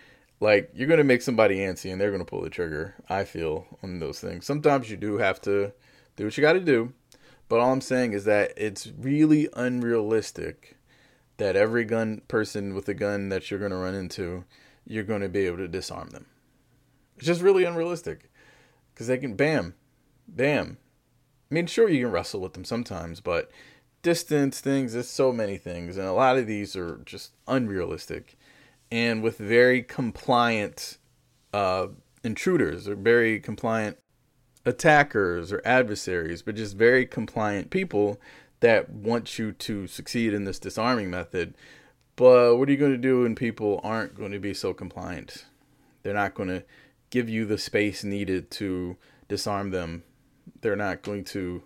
like 0.40 0.70
you're 0.74 0.88
gonna 0.88 1.04
make 1.04 1.22
somebody 1.22 1.58
antsy 1.58 1.92
and 1.92 2.00
they're 2.00 2.10
gonna 2.10 2.24
pull 2.24 2.42
the 2.42 2.50
trigger. 2.50 2.94
I 3.08 3.24
feel 3.24 3.66
on 3.82 4.00
those 4.00 4.20
things. 4.20 4.46
Sometimes 4.46 4.90
you 4.90 4.96
do 4.96 5.18
have 5.18 5.40
to 5.42 5.72
do 6.16 6.24
what 6.24 6.36
you 6.36 6.42
got 6.42 6.54
to 6.54 6.60
do, 6.60 6.92
but 7.48 7.60
all 7.60 7.72
I'm 7.72 7.80
saying 7.80 8.12
is 8.12 8.24
that 8.24 8.52
it's 8.56 8.90
really 8.98 9.48
unrealistic 9.54 10.76
that 11.36 11.56
every 11.56 11.84
gun 11.84 12.20
person 12.28 12.74
with 12.74 12.88
a 12.88 12.94
gun 12.94 13.28
that 13.30 13.50
you're 13.50 13.60
gonna 13.60 13.78
run 13.78 13.94
into, 13.94 14.44
you're 14.86 15.04
gonna 15.04 15.28
be 15.28 15.46
able 15.46 15.58
to 15.58 15.68
disarm 15.68 16.10
them. 16.10 16.26
It's 17.16 17.26
just 17.26 17.42
really 17.42 17.64
unrealistic 17.64 18.30
because 19.00 19.08
they 19.08 19.16
can 19.16 19.34
bam, 19.34 19.72
bam. 20.28 20.76
I 21.50 21.54
mean, 21.54 21.66
sure 21.66 21.88
you 21.88 22.04
can 22.04 22.12
wrestle 22.12 22.42
with 22.42 22.52
them 22.52 22.66
sometimes, 22.66 23.22
but 23.22 23.50
distance 24.02 24.60
things, 24.60 24.92
there's 24.92 25.08
so 25.08 25.32
many 25.32 25.56
things, 25.56 25.96
and 25.96 26.06
a 26.06 26.12
lot 26.12 26.36
of 26.36 26.46
these 26.46 26.76
are 26.76 26.98
just 27.06 27.32
unrealistic 27.48 28.36
and 28.92 29.22
with 29.22 29.38
very 29.38 29.82
compliant 29.82 30.98
uh, 31.54 31.86
intruders 32.22 32.86
or 32.86 32.94
very 32.94 33.40
compliant 33.40 33.96
attackers 34.66 35.50
or 35.50 35.62
adversaries, 35.64 36.42
but 36.42 36.54
just 36.54 36.76
very 36.76 37.06
compliant 37.06 37.70
people 37.70 38.20
that 38.60 38.90
want 38.90 39.38
you 39.38 39.52
to 39.52 39.86
succeed 39.86 40.34
in 40.34 40.44
this 40.44 40.58
disarming 40.58 41.08
method. 41.08 41.54
But 42.16 42.58
what 42.58 42.68
are 42.68 42.72
you 42.72 42.76
going 42.76 42.92
to 42.92 42.98
do 42.98 43.22
when 43.22 43.34
people 43.34 43.80
aren't 43.82 44.14
going 44.14 44.32
to 44.32 44.38
be 44.38 44.52
so 44.52 44.74
compliant? 44.74 45.46
They're 46.02 46.12
not 46.12 46.34
going 46.34 46.50
to 46.50 46.64
give 47.10 47.28
you 47.28 47.44
the 47.44 47.58
space 47.58 48.02
needed 48.04 48.50
to 48.52 48.96
disarm 49.28 49.70
them. 49.70 50.04
They're 50.60 50.76
not 50.76 51.02
going 51.02 51.24
to, 51.24 51.62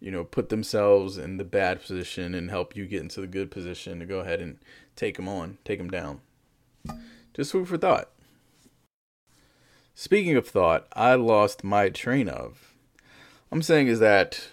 you 0.00 0.10
know, 0.10 0.24
put 0.24 0.48
themselves 0.48 1.18
in 1.18 1.36
the 1.36 1.44
bad 1.44 1.82
position 1.82 2.34
and 2.34 2.50
help 2.50 2.76
you 2.76 2.86
get 2.86 3.02
into 3.02 3.20
the 3.20 3.26
good 3.26 3.50
position 3.50 3.98
to 4.00 4.06
go 4.06 4.20
ahead 4.20 4.40
and 4.40 4.58
take 4.96 5.16
them 5.16 5.28
on, 5.28 5.58
take 5.64 5.78
them 5.78 5.90
down. 5.90 6.20
Just 7.34 7.52
food 7.52 7.68
for 7.68 7.76
thought. 7.76 8.10
Speaking 9.94 10.36
of 10.36 10.46
thought, 10.46 10.86
I 10.92 11.14
lost 11.14 11.64
my 11.64 11.88
train 11.88 12.28
of. 12.28 12.74
I'm 13.50 13.62
saying 13.62 13.88
is 13.88 13.98
that 13.98 14.48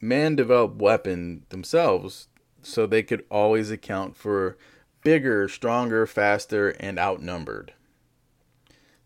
man 0.00 0.36
developed 0.36 0.76
weapon 0.76 1.46
themselves 1.48 2.28
so 2.62 2.86
they 2.86 3.02
could 3.02 3.24
always 3.30 3.70
account 3.70 4.16
for 4.16 4.58
bigger, 5.02 5.48
stronger, 5.48 6.06
faster, 6.06 6.70
and 6.80 6.98
outnumbered. 6.98 7.72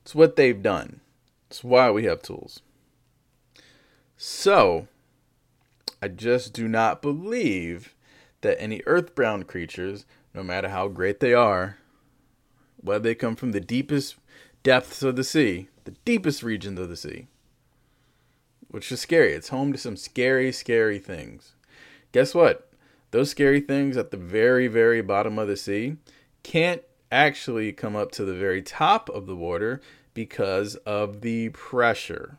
It's 0.06 0.14
what 0.14 0.36
they've 0.36 0.62
done. 0.62 1.00
It's 1.50 1.64
why 1.64 1.90
we 1.90 2.04
have 2.04 2.22
tools. 2.22 2.62
So, 4.16 4.86
I 6.00 6.06
just 6.06 6.52
do 6.52 6.68
not 6.68 7.02
believe 7.02 7.96
that 8.42 8.62
any 8.62 8.82
earthbound 8.86 9.48
creatures, 9.48 10.06
no 10.32 10.44
matter 10.44 10.68
how 10.68 10.86
great 10.86 11.18
they 11.18 11.34
are, 11.34 11.78
whether 12.76 13.02
they 13.02 13.16
come 13.16 13.34
from 13.34 13.50
the 13.50 13.58
deepest 13.58 14.14
depths 14.62 15.02
of 15.02 15.16
the 15.16 15.24
sea, 15.24 15.70
the 15.82 15.96
deepest 16.04 16.44
regions 16.44 16.78
of 16.78 16.88
the 16.88 16.96
sea, 16.96 17.26
which 18.68 18.92
is 18.92 19.00
scary. 19.00 19.32
It's 19.32 19.48
home 19.48 19.72
to 19.72 19.78
some 19.78 19.96
scary, 19.96 20.52
scary 20.52 21.00
things. 21.00 21.56
Guess 22.12 22.32
what? 22.32 22.70
Those 23.10 23.30
scary 23.30 23.60
things 23.60 23.96
at 23.96 24.12
the 24.12 24.16
very, 24.16 24.68
very 24.68 25.02
bottom 25.02 25.36
of 25.36 25.48
the 25.48 25.56
sea 25.56 25.96
can't 26.44 26.82
actually 27.10 27.72
come 27.72 27.96
up 27.96 28.10
to 28.12 28.24
the 28.24 28.34
very 28.34 28.62
top 28.62 29.08
of 29.08 29.26
the 29.26 29.36
water 29.36 29.80
because 30.14 30.76
of 30.76 31.20
the 31.20 31.50
pressure. 31.50 32.38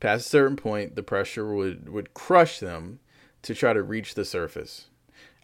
Past 0.00 0.26
a 0.26 0.28
certain 0.28 0.56
point, 0.56 0.94
the 0.94 1.02
pressure 1.02 1.54
would, 1.54 1.88
would 1.88 2.14
crush 2.14 2.58
them 2.58 3.00
to 3.42 3.54
try 3.54 3.72
to 3.72 3.82
reach 3.82 4.14
the 4.14 4.24
surface, 4.24 4.86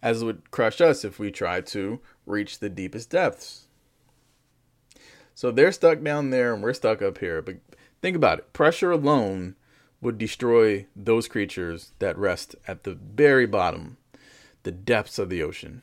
as 0.01 0.21
it 0.21 0.25
would 0.25 0.51
crush 0.51 0.81
us 0.81 1.05
if 1.05 1.19
we 1.19 1.31
tried 1.31 1.65
to 1.67 1.99
reach 2.25 2.59
the 2.59 2.69
deepest 2.69 3.09
depths. 3.09 3.67
So 5.35 5.51
they're 5.51 5.71
stuck 5.71 6.01
down 6.01 6.29
there 6.29 6.53
and 6.53 6.61
we're 6.61 6.73
stuck 6.73 7.01
up 7.01 7.17
here. 7.17 7.41
But 7.41 7.57
think 8.01 8.15
about 8.15 8.39
it 8.39 8.53
pressure 8.53 8.91
alone 8.91 9.55
would 10.01 10.17
destroy 10.17 10.85
those 10.95 11.27
creatures 11.27 11.93
that 11.99 12.17
rest 12.17 12.55
at 12.67 12.83
the 12.83 12.93
very 12.93 13.47
bottom, 13.47 13.97
the 14.63 14.71
depths 14.71 15.17
of 15.17 15.29
the 15.29 15.41
ocean. 15.41 15.81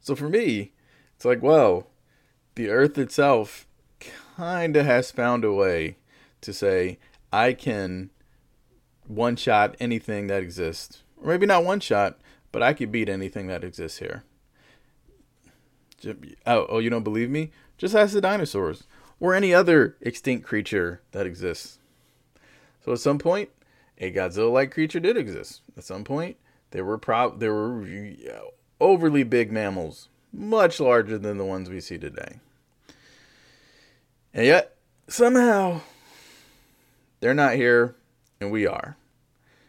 So 0.00 0.14
for 0.16 0.28
me, 0.28 0.72
it's 1.14 1.24
like, 1.24 1.42
well, 1.42 1.88
the 2.54 2.70
earth 2.70 2.98
itself 2.98 3.66
kind 4.36 4.76
of 4.76 4.86
has 4.86 5.10
found 5.10 5.44
a 5.44 5.52
way 5.52 5.96
to 6.40 6.52
say, 6.52 6.98
I 7.32 7.52
can 7.52 8.10
one 9.06 9.36
shot 9.36 9.76
anything 9.78 10.26
that 10.28 10.42
exists. 10.42 11.02
Or 11.16 11.28
maybe 11.28 11.46
not 11.46 11.64
one 11.64 11.80
shot, 11.80 12.18
but 12.50 12.62
I 12.62 12.72
could 12.72 12.90
beat 12.90 13.08
anything 13.08 13.46
that 13.48 13.62
exists 13.62 13.98
here 13.98 14.24
Oh, 16.46 16.66
oh, 16.68 16.78
you 16.78 16.90
don't 16.90 17.04
believe 17.04 17.30
me? 17.30 17.50
Just 17.76 17.94
ask 17.94 18.12
the 18.12 18.20
dinosaurs 18.20 18.84
or 19.18 19.34
any 19.34 19.52
other 19.52 19.96
extinct 20.00 20.46
creature 20.46 21.00
that 21.12 21.26
exists. 21.26 21.78
So 22.84 22.92
at 22.92 23.00
some 23.00 23.18
point, 23.18 23.50
a 23.98 24.12
Godzilla-like 24.12 24.70
creature 24.70 25.00
did 25.00 25.16
exist. 25.16 25.60
At 25.76 25.84
some 25.84 26.04
point, 26.04 26.36
there 26.70 26.84
were 26.84 26.98
prob 26.98 27.40
there 27.40 27.52
were 27.52 27.84
overly 28.80 29.22
big 29.22 29.52
mammals, 29.52 30.08
much 30.32 30.80
larger 30.80 31.18
than 31.18 31.38
the 31.38 31.44
ones 31.44 31.68
we 31.68 31.80
see 31.80 31.98
today. 31.98 32.40
And 34.32 34.46
yet, 34.46 34.76
somehow, 35.08 35.80
they're 37.20 37.34
not 37.34 37.54
here, 37.54 37.96
and 38.40 38.50
we 38.50 38.66
are. 38.66 38.96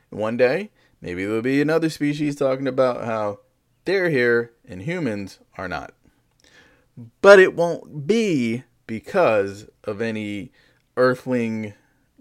One 0.10 0.38
day, 0.38 0.72
maybe 1.02 1.26
there'll 1.26 1.42
be 1.42 1.62
another 1.62 1.90
species 1.90 2.36
talking 2.36 2.68
about 2.68 3.06
how 3.06 3.40
they're 3.86 4.10
here 4.10 4.52
and 4.68 4.84
humans 4.84 5.40
are 5.58 5.68
not. 5.68 5.94
But 7.22 7.40
it 7.40 7.56
won't 7.56 8.06
be 8.06 8.64
because 8.86 9.68
of 9.84 10.02
any 10.02 10.52
earthling 10.98 11.74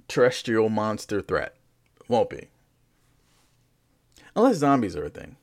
terrestrial 0.09 0.69
monster 0.69 1.21
threat. 1.21 1.57
Won't 2.09 2.31
be. 2.31 2.49
Unless 4.35 4.57
zombies 4.57 4.97
are 4.97 5.05
a 5.05 5.11
thing. 5.11 5.37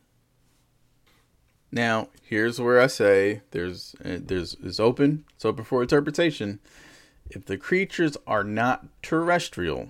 Now, 1.72 2.10
here's 2.22 2.62
where 2.62 2.80
I 2.80 2.88
say 2.88 3.42
there's 3.52 3.96
uh, 4.04 4.20
there's 4.22 4.56
it's 4.64 4.80
open, 4.80 5.26
it's 5.36 5.46
open 5.46 5.66
for 5.66 5.82
interpretation. 5.82 6.60
If 7.30 7.46
the 7.46 7.58
creatures 7.58 8.16
are 8.26 8.44
not 8.44 8.86
terrestrial, 9.02 9.90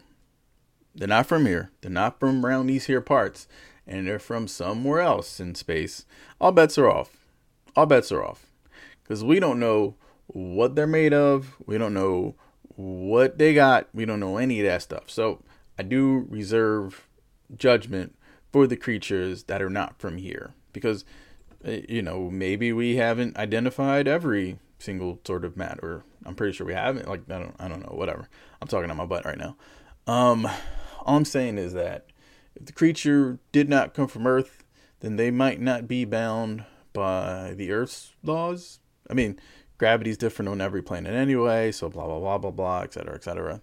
they're 0.96 1.08
not 1.08 1.28
from 1.28 1.46
here, 1.46 1.72
they're 1.82 1.92
not 1.92 2.20
from 2.20 2.44
around 2.44 2.68
these 2.68 2.86
here 2.86 3.02
parts, 3.02 3.48
and 3.86 4.08
they're 4.08 4.20
from 4.20 4.48
somewhere 4.48 5.02
else 5.02 5.40
in 5.40 5.54
space, 5.54 6.06
all 6.42 6.52
bets 6.52 6.78
are 6.78 6.90
off. 6.90 7.18
All 7.76 7.86
bets 7.86 8.12
are 8.12 8.24
off. 8.24 8.48
Because 9.04 9.24
we 9.24 9.40
don't 9.40 9.60
know 9.60 9.96
what 10.26 10.76
they're 10.76 10.88
made 10.88 11.14
of, 11.14 11.56
we 11.66 11.78
don't 11.78 11.94
know 11.94 12.36
what 12.76 13.38
they 13.38 13.54
got, 13.54 13.88
we 13.94 14.06
don't 14.06 14.20
know 14.20 14.38
any 14.38 14.60
of 14.60 14.66
that 14.66 14.82
stuff. 14.82 15.10
So 15.10 15.44
I 15.78 15.84
do 15.84 16.26
reserve 16.30 17.08
judgment 17.56 18.16
for 18.52 18.68
the 18.68 18.76
creatures 18.76 19.44
that 19.44 19.62
are 19.62 19.70
not 19.70 20.00
from 20.00 20.18
here. 20.18 20.54
Because 20.74 21.06
you 21.68 22.02
know, 22.02 22.30
maybe 22.30 22.74
we 22.74 22.96
haven't 22.96 23.38
identified 23.38 24.08
every 24.08 24.60
single 24.80 25.20
sort 25.26 25.46
of 25.46 25.58
matter. 25.58 26.04
I'm 26.26 26.36
pretty 26.36 26.54
sure 26.54 26.68
we 26.68 26.74
haven't. 26.74 27.08
Like 27.08 27.30
I 27.30 27.40
don't, 27.40 27.56
I 27.60 27.68
don't 27.68 27.82
know. 27.82 27.96
Whatever. 27.96 28.30
I'm 28.62 28.68
talking 28.68 28.90
on 28.90 28.98
my 28.98 29.06
butt 29.06 29.26
right 29.26 29.38
now. 29.38 29.56
Um, 30.06 30.46
all 31.06 31.18
I'm 31.18 31.26
saying 31.26 31.58
is 31.58 31.74
that 31.74 32.08
if 32.56 32.66
the 32.66 32.74
creature 32.74 33.40
did 33.52 33.70
not 33.70 33.94
come 33.94 34.08
from 34.08 34.28
Earth, 34.28 34.64
then 35.00 35.16
they 35.16 35.32
might 35.32 35.62
not 35.62 35.88
be 35.88 36.06
bound 36.06 36.66
by 36.94 37.54
the 37.56 37.72
Earth's 37.72 38.14
laws. 38.24 38.80
I 39.10 39.14
mean, 39.14 39.40
gravity's 39.78 40.18
different 40.18 40.50
on 40.50 40.62
every 40.62 40.82
planet 40.82 41.14
anyway, 41.14 41.72
so 41.72 41.90
blah 41.90 42.06
blah 42.06 42.20
blah 42.20 42.38
blah 42.38 42.52
blah, 42.52 42.82
etc. 42.82 43.16
etc. 43.16 43.62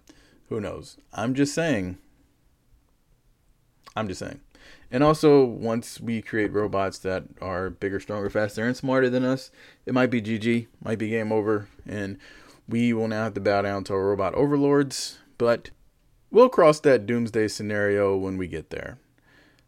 Who 0.49 0.61
knows? 0.61 0.97
I'm 1.13 1.33
just 1.33 1.53
saying. 1.53 1.97
I'm 3.95 4.07
just 4.07 4.19
saying. 4.19 4.41
And 4.91 5.03
also, 5.03 5.43
once 5.43 5.99
we 5.99 6.21
create 6.21 6.53
robots 6.53 6.99
that 6.99 7.23
are 7.41 7.69
bigger, 7.69 7.99
stronger, 7.99 8.29
faster, 8.29 8.65
and 8.65 8.77
smarter 8.77 9.09
than 9.09 9.23
us, 9.23 9.51
it 9.85 9.93
might 9.93 10.11
be 10.11 10.21
GG, 10.21 10.67
might 10.83 10.99
be 10.99 11.09
game 11.09 11.31
over, 11.31 11.67
and 11.87 12.17
we 12.67 12.93
will 12.93 13.07
now 13.07 13.23
have 13.23 13.33
to 13.35 13.41
bow 13.41 13.61
down 13.61 13.83
to 13.85 13.93
our 13.93 14.07
robot 14.07 14.35
overlords. 14.35 15.19
But 15.37 15.71
we'll 16.31 16.49
cross 16.49 16.79
that 16.81 17.05
doomsday 17.05 17.47
scenario 17.47 18.15
when 18.15 18.37
we 18.37 18.47
get 18.47 18.69
there. 18.69 18.97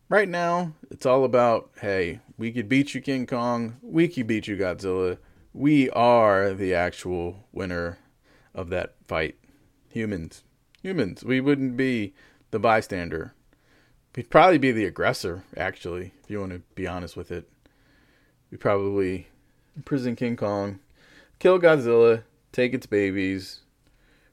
Right 0.09 0.29
now, 0.29 0.73
it's 0.89 1.05
all 1.05 1.25
about 1.25 1.69
hey, 1.81 2.21
we 2.37 2.51
could 2.51 2.69
beat 2.69 2.93
you, 2.93 3.01
King 3.01 3.25
Kong. 3.25 3.77
We 3.81 4.07
could 4.07 4.27
beat 4.27 4.47
you, 4.47 4.55
Godzilla. 4.55 5.17
We 5.53 5.89
are 5.89 6.53
the 6.53 6.73
actual 6.73 7.47
winner 7.51 7.97
of 8.53 8.69
that 8.69 8.95
fight. 9.07 9.35
Humans. 9.89 10.43
Humans. 10.81 11.23
We 11.25 11.41
wouldn't 11.41 11.75
be 11.75 12.13
the 12.51 12.59
bystander. 12.59 13.33
We'd 14.17 14.31
probably 14.31 14.57
be 14.57 14.71
the 14.71 14.85
aggressor, 14.85 15.43
actually, 15.55 16.11
if 16.23 16.31
you 16.31 16.39
want 16.39 16.51
to 16.53 16.63
be 16.73 16.87
honest 16.87 17.15
with 17.15 17.31
it. 17.31 17.47
We'd 18.49 18.59
probably 18.59 19.27
imprison 19.75 20.15
King 20.15 20.35
Kong, 20.35 20.79
kill 21.37 21.59
Godzilla, 21.59 22.23
take 22.51 22.73
its 22.73 22.87
babies, 22.87 23.59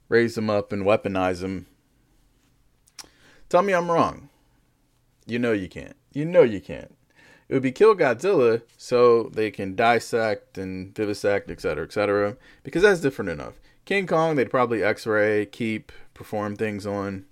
raise 0.09 0.37
them 0.37 0.49
up, 0.49 0.73
and 0.73 0.85
weaponize 0.85 1.43
them. 1.43 1.67
Tell 3.51 3.61
me 3.61 3.75
I'm 3.75 3.91
wrong. 3.91 4.31
You 5.27 5.39
know 5.39 5.53
you 5.53 5.69
can't. 5.69 5.97
You 6.15 6.25
know 6.25 6.45
you 6.45 6.63
can't. 6.63 6.97
It 7.51 7.53
would 7.53 7.63
be 7.63 7.71
kill 7.71 7.95
Godzilla 7.95 8.63
so 8.79 9.25
they 9.25 9.51
can 9.51 9.77
dissect 9.77 10.57
and 10.57 10.95
vivisect, 10.95 11.51
etc., 11.51 11.85
etc., 11.85 12.39
because 12.63 12.85
that's 12.85 13.03
different 13.03 13.29
enough. 13.29 13.61
King 13.85 14.07
Kong, 14.07 14.37
they'd 14.37 14.49
probably 14.49 14.83
x 14.83 15.07
ray, 15.07 15.45
keep, 15.45 15.93
perform 16.15 16.57
things 16.57 16.87
on. 16.87 17.27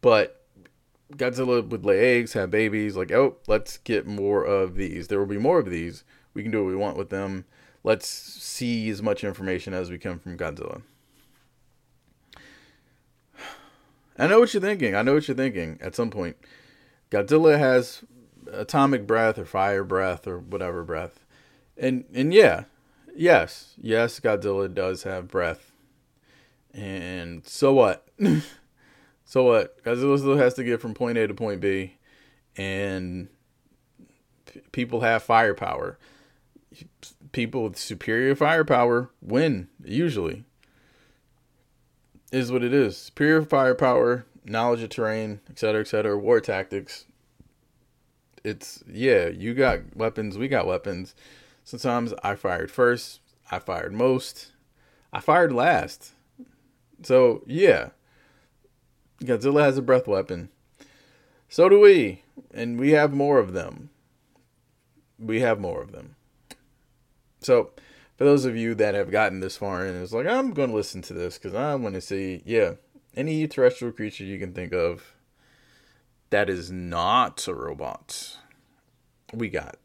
But 0.00 0.43
Godzilla 1.16 1.66
would 1.66 1.84
lay 1.84 2.18
eggs, 2.18 2.32
have 2.32 2.50
babies. 2.50 2.96
Like, 2.96 3.12
oh, 3.12 3.36
let's 3.46 3.78
get 3.78 4.06
more 4.06 4.44
of 4.44 4.76
these. 4.76 5.08
There 5.08 5.18
will 5.18 5.26
be 5.26 5.38
more 5.38 5.58
of 5.58 5.70
these. 5.70 6.04
We 6.34 6.42
can 6.42 6.50
do 6.50 6.62
what 6.64 6.70
we 6.70 6.76
want 6.76 6.96
with 6.96 7.10
them. 7.10 7.44
Let's 7.82 8.08
see 8.08 8.88
as 8.88 9.02
much 9.02 9.24
information 9.24 9.74
as 9.74 9.90
we 9.90 9.98
can 9.98 10.18
from 10.18 10.36
Godzilla. 10.36 10.82
I 14.18 14.26
know 14.26 14.40
what 14.40 14.54
you're 14.54 14.60
thinking. 14.60 14.94
I 14.94 15.02
know 15.02 15.14
what 15.14 15.28
you're 15.28 15.36
thinking. 15.36 15.78
At 15.80 15.94
some 15.94 16.10
point, 16.10 16.36
Godzilla 17.10 17.58
has 17.58 18.02
atomic 18.50 19.06
breath 19.06 19.38
or 19.38 19.44
fire 19.44 19.84
breath 19.84 20.26
or 20.26 20.38
whatever 20.38 20.82
breath, 20.82 21.24
and 21.76 22.04
and 22.12 22.32
yeah, 22.32 22.64
yes, 23.14 23.74
yes, 23.80 24.18
Godzilla 24.20 24.72
does 24.72 25.02
have 25.04 25.28
breath. 25.28 25.70
And 26.72 27.46
so 27.46 27.72
what? 27.72 28.08
So 29.34 29.42
what? 29.42 29.82
Godzilla 29.82 30.16
still 30.16 30.36
has 30.36 30.54
to 30.54 30.62
get 30.62 30.80
from 30.80 30.94
point 30.94 31.18
A 31.18 31.26
to 31.26 31.34
point 31.34 31.60
B, 31.60 31.96
and 32.56 33.26
p- 34.46 34.60
people 34.70 35.00
have 35.00 35.24
firepower. 35.24 35.98
People 37.32 37.64
with 37.64 37.76
superior 37.76 38.36
firepower 38.36 39.10
win 39.20 39.66
usually. 39.82 40.44
Is 42.30 42.52
what 42.52 42.62
it 42.62 42.72
is. 42.72 42.96
Superior 42.96 43.42
firepower, 43.42 44.24
knowledge 44.44 44.84
of 44.84 44.90
terrain, 44.90 45.40
etc., 45.50 45.80
etc. 45.80 46.16
War 46.16 46.40
tactics. 46.40 47.06
It's 48.44 48.84
yeah. 48.88 49.26
You 49.26 49.52
got 49.52 49.96
weapons. 49.96 50.38
We 50.38 50.46
got 50.46 50.64
weapons. 50.64 51.16
Sometimes 51.64 52.14
I 52.22 52.36
fired 52.36 52.70
first. 52.70 53.18
I 53.50 53.58
fired 53.58 53.94
most. 53.94 54.52
I 55.12 55.18
fired 55.18 55.52
last. 55.52 56.12
So 57.02 57.42
yeah, 57.48 57.88
Godzilla 59.22 59.62
has 59.62 59.78
a 59.78 59.82
breath 59.82 60.06
weapon. 60.06 60.50
So 61.48 61.68
do 61.68 61.80
we. 61.80 62.22
And 62.52 62.78
we 62.78 62.92
have 62.92 63.12
more 63.12 63.38
of 63.38 63.52
them. 63.52 63.90
We 65.18 65.40
have 65.40 65.60
more 65.60 65.80
of 65.80 65.92
them. 65.92 66.16
So, 67.40 67.70
for 68.16 68.24
those 68.24 68.44
of 68.44 68.56
you 68.56 68.74
that 68.76 68.94
have 68.94 69.10
gotten 69.10 69.40
this 69.40 69.56
far 69.56 69.84
and 69.84 70.02
it's 70.02 70.12
like, 70.12 70.26
I'm 70.26 70.52
going 70.52 70.70
to 70.70 70.74
listen 70.74 71.02
to 71.02 71.14
this 71.14 71.38
because 71.38 71.54
I 71.54 71.74
want 71.74 71.94
to 71.94 72.00
see, 72.00 72.42
yeah, 72.44 72.74
any 73.16 73.46
terrestrial 73.46 73.92
creature 73.92 74.24
you 74.24 74.38
can 74.38 74.52
think 74.52 74.72
of 74.72 75.14
that 76.30 76.48
is 76.48 76.70
not 76.70 77.46
a 77.46 77.54
robot, 77.54 78.38
we 79.32 79.48
got. 79.48 79.76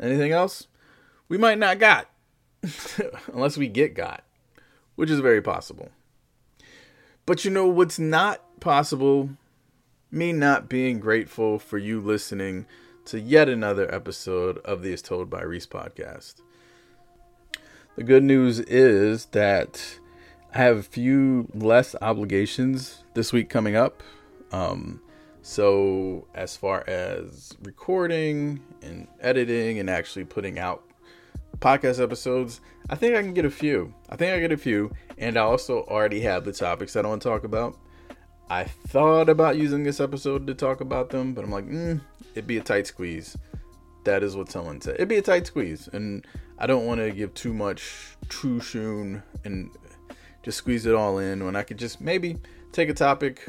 Anything 0.00 0.32
else? 0.32 0.66
We 1.28 1.38
might 1.38 1.58
not 1.58 1.78
got. 1.78 2.10
Unless 3.32 3.56
we 3.56 3.68
get 3.68 3.94
got, 3.94 4.24
which 4.96 5.10
is 5.10 5.20
very 5.20 5.42
possible. 5.42 5.90
But 7.26 7.42
you 7.42 7.50
know 7.50 7.66
what's 7.66 7.98
not 7.98 8.60
possible? 8.60 9.30
Me 10.10 10.30
not 10.30 10.68
being 10.68 11.00
grateful 11.00 11.58
for 11.58 11.78
you 11.78 11.98
listening 11.98 12.66
to 13.06 13.18
yet 13.18 13.48
another 13.48 13.92
episode 13.94 14.58
of 14.58 14.82
the 14.82 14.92
As 14.92 15.00
Told 15.00 15.30
by 15.30 15.40
Reese 15.40 15.66
podcast. 15.66 16.42
The 17.96 18.02
good 18.02 18.24
news 18.24 18.60
is 18.60 19.24
that 19.26 19.98
I 20.54 20.58
have 20.58 20.76
a 20.76 20.82
few 20.82 21.48
less 21.54 21.96
obligations 22.02 23.04
this 23.14 23.32
week 23.32 23.48
coming 23.48 23.74
up. 23.74 24.02
Um, 24.52 25.00
so, 25.40 26.26
as 26.34 26.58
far 26.58 26.84
as 26.86 27.56
recording 27.62 28.60
and 28.82 29.08
editing 29.20 29.78
and 29.78 29.88
actually 29.88 30.26
putting 30.26 30.58
out 30.58 30.84
podcast 31.58 32.02
episodes, 32.02 32.60
I 32.90 32.96
think 32.96 33.16
I 33.16 33.22
can 33.22 33.32
get 33.32 33.46
a 33.46 33.50
few. 33.50 33.94
I 34.10 34.16
think 34.16 34.34
I 34.34 34.40
get 34.40 34.52
a 34.52 34.58
few, 34.58 34.92
and 35.18 35.36
I 35.36 35.42
also 35.42 35.82
already 35.84 36.20
have 36.20 36.44
the 36.44 36.52
topics 36.52 36.92
that 36.94 37.04
I 37.04 37.08
want 37.08 37.22
to 37.22 37.28
talk 37.28 37.44
about. 37.44 37.78
I 38.50 38.64
thought 38.64 39.28
about 39.28 39.56
using 39.56 39.84
this 39.84 40.00
episode 40.00 40.46
to 40.46 40.54
talk 40.54 40.80
about 40.80 41.10
them, 41.10 41.32
but 41.32 41.44
I'm 41.44 41.50
like, 41.50 41.66
mm, 41.66 42.00
it'd 42.34 42.46
be 42.46 42.58
a 42.58 42.62
tight 42.62 42.86
squeeze. 42.86 43.36
That 44.04 44.22
is 44.22 44.36
what 44.36 44.50
someone 44.50 44.80
said. 44.80 44.96
It'd 44.96 45.08
be 45.08 45.16
a 45.16 45.22
tight 45.22 45.46
squeeze, 45.46 45.88
and 45.92 46.26
I 46.58 46.66
don't 46.66 46.86
want 46.86 47.00
to 47.00 47.10
give 47.10 47.32
too 47.34 47.54
much 47.54 48.16
too 48.28 48.60
soon 48.60 49.22
and 49.44 49.70
just 50.42 50.58
squeeze 50.58 50.84
it 50.84 50.94
all 50.94 51.18
in 51.18 51.44
when 51.44 51.56
I 51.56 51.62
could 51.62 51.78
just 51.78 52.00
maybe 52.00 52.36
take 52.70 52.88
a 52.88 52.94
topic 52.94 53.46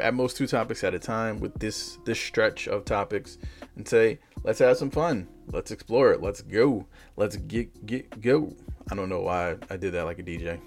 at 0.00 0.14
most 0.14 0.36
two 0.36 0.46
topics 0.46 0.84
at 0.84 0.94
a 0.94 0.98
time 0.98 1.40
with 1.40 1.54
this 1.58 1.98
this 2.04 2.20
stretch 2.20 2.68
of 2.68 2.84
topics 2.84 3.38
and 3.74 3.86
say 3.86 4.18
let's 4.44 4.58
have 4.58 4.76
some 4.76 4.90
fun 4.90 5.26
let's 5.52 5.70
explore 5.70 6.12
it 6.12 6.22
let's 6.22 6.42
go 6.42 6.86
let's 7.16 7.36
get 7.36 7.86
get 7.86 8.20
go 8.20 8.54
i 8.90 8.94
don't 8.94 9.08
know 9.08 9.20
why 9.20 9.56
i 9.70 9.76
did 9.76 9.92
that 9.92 10.04
like 10.04 10.18
a 10.18 10.22
dj 10.22 10.60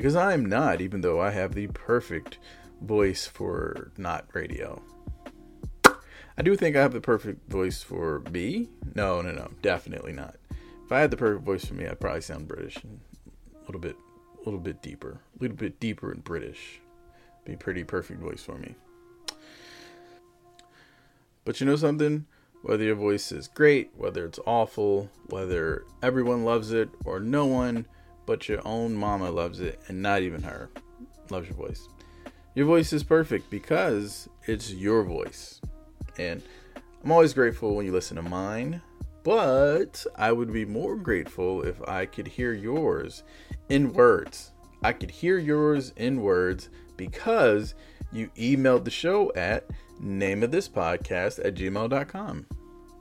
because 0.00 0.16
i 0.16 0.32
am 0.32 0.46
not 0.46 0.80
even 0.80 1.00
though 1.00 1.20
i 1.20 1.30
have 1.30 1.54
the 1.54 1.66
perfect 1.68 2.38
voice 2.80 3.26
for 3.26 3.92
not 3.98 4.26
radio 4.32 4.80
i 5.84 6.42
do 6.42 6.56
think 6.56 6.74
i 6.74 6.80
have 6.80 6.92
the 6.92 7.00
perfect 7.00 7.50
voice 7.50 7.82
for 7.82 8.22
me 8.30 8.68
no 8.94 9.20
no 9.20 9.30
no 9.30 9.50
definitely 9.60 10.12
not 10.12 10.36
if 10.84 10.92
i 10.92 11.00
had 11.00 11.10
the 11.10 11.16
perfect 11.16 11.44
voice 11.44 11.64
for 11.64 11.74
me 11.74 11.86
i'd 11.86 12.00
probably 12.00 12.20
sound 12.20 12.48
british 12.48 12.76
a 12.78 13.66
little 13.66 13.80
bit 13.80 13.96
a 14.40 14.44
little 14.44 14.60
bit 14.60 14.80
deeper 14.80 15.20
a 15.38 15.42
little 15.42 15.56
bit 15.56 15.78
deeper 15.78 16.10
and 16.10 16.24
british 16.24 16.80
be 17.44 17.56
pretty 17.56 17.84
perfect 17.84 18.20
voice 18.20 18.42
for 18.42 18.56
me. 18.58 18.74
But 21.44 21.60
you 21.60 21.66
know 21.66 21.76
something? 21.76 22.26
Whether 22.62 22.84
your 22.84 22.94
voice 22.94 23.32
is 23.32 23.48
great, 23.48 23.90
whether 23.96 24.26
it's 24.26 24.38
awful, 24.46 25.10
whether 25.26 25.84
everyone 26.02 26.44
loves 26.44 26.72
it 26.72 26.90
or 27.04 27.18
no 27.18 27.46
one 27.46 27.86
but 28.26 28.48
your 28.48 28.60
own 28.66 28.94
mama 28.94 29.30
loves 29.30 29.60
it 29.60 29.80
and 29.88 30.00
not 30.00 30.22
even 30.22 30.42
her 30.42 30.70
loves 31.30 31.48
your 31.48 31.56
voice. 31.56 31.88
Your 32.54 32.66
voice 32.66 32.92
is 32.92 33.02
perfect 33.02 33.50
because 33.50 34.28
it's 34.46 34.72
your 34.72 35.04
voice. 35.04 35.60
And 36.18 36.42
I'm 37.02 37.12
always 37.12 37.32
grateful 37.32 37.74
when 37.74 37.86
you 37.86 37.92
listen 37.92 38.16
to 38.16 38.22
mine, 38.22 38.82
but 39.22 40.04
I 40.16 40.32
would 40.32 40.52
be 40.52 40.64
more 40.64 40.96
grateful 40.96 41.62
if 41.62 41.80
I 41.88 42.06
could 42.06 42.26
hear 42.26 42.52
yours 42.52 43.22
in 43.68 43.92
words. 43.92 44.50
I 44.82 44.92
could 44.92 45.10
hear 45.10 45.38
yours 45.38 45.92
in 45.96 46.22
words 46.22 46.68
because 46.96 47.74
you 48.12 48.30
emailed 48.36 48.84
the 48.84 48.90
show 48.90 49.32
at 49.34 49.70
name 50.00 50.42
of 50.42 50.50
this 50.50 50.68
podcast 50.68 51.44
at 51.44 51.54
gmail.com 51.54 52.46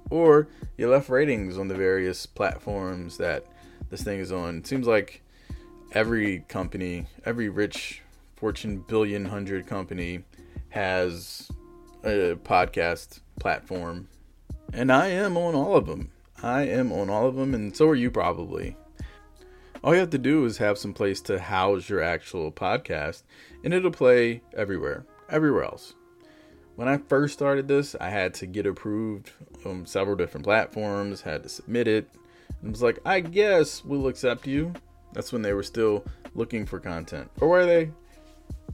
or 0.09 0.47
you 0.77 0.89
left 0.89 1.09
ratings 1.09 1.57
on 1.57 1.67
the 1.67 1.75
various 1.75 2.25
platforms 2.25 3.17
that 3.17 3.45
this 3.89 4.03
thing 4.03 4.19
is 4.19 4.31
on. 4.31 4.59
It 4.59 4.67
seems 4.67 4.87
like 4.87 5.21
every 5.93 6.39
company, 6.47 7.07
every 7.25 7.49
rich 7.49 8.01
Fortune 8.35 8.85
billion 8.87 9.25
hundred 9.25 9.67
company 9.67 10.23
has 10.69 11.49
a 12.03 12.35
podcast 12.35 13.19
platform. 13.39 14.07
And 14.71 14.91
I 14.91 15.07
am 15.07 15.35
on 15.35 15.55
all 15.55 15.75
of 15.75 15.87
them. 15.87 16.11
I 16.41 16.61
am 16.61 16.91
on 16.93 17.09
all 17.09 17.27
of 17.27 17.35
them, 17.35 17.53
and 17.53 17.75
so 17.75 17.89
are 17.89 17.95
you 17.95 18.09
probably. 18.09 18.77
All 19.83 19.93
you 19.93 19.99
have 19.99 20.11
to 20.11 20.17
do 20.17 20.45
is 20.45 20.57
have 20.57 20.77
some 20.77 20.93
place 20.93 21.19
to 21.21 21.39
house 21.39 21.89
your 21.89 22.01
actual 22.01 22.51
podcast, 22.51 23.23
and 23.63 23.73
it'll 23.73 23.91
play 23.91 24.41
everywhere, 24.55 25.05
everywhere 25.29 25.63
else. 25.63 25.95
When 26.75 26.87
I 26.87 26.97
first 26.97 27.33
started 27.33 27.67
this, 27.67 27.95
I 27.99 28.09
had 28.09 28.33
to 28.35 28.45
get 28.45 28.65
approved 28.65 29.31
on 29.65 29.85
several 29.85 30.15
different 30.15 30.45
platforms, 30.45 31.21
had 31.21 31.43
to 31.43 31.49
submit 31.49 31.89
it, 31.89 32.09
and 32.61 32.71
was 32.71 32.81
like, 32.81 32.99
I 33.05 33.19
guess 33.19 33.83
we'll 33.83 34.07
accept 34.07 34.47
you. 34.47 34.73
That's 35.13 35.31
when 35.31 35.41
they 35.41 35.53
were 35.53 35.63
still 35.63 36.05
looking 36.35 36.65
for 36.65 36.79
content. 36.79 37.29
Or 37.41 37.47
were 37.47 37.65
they? 37.65 37.91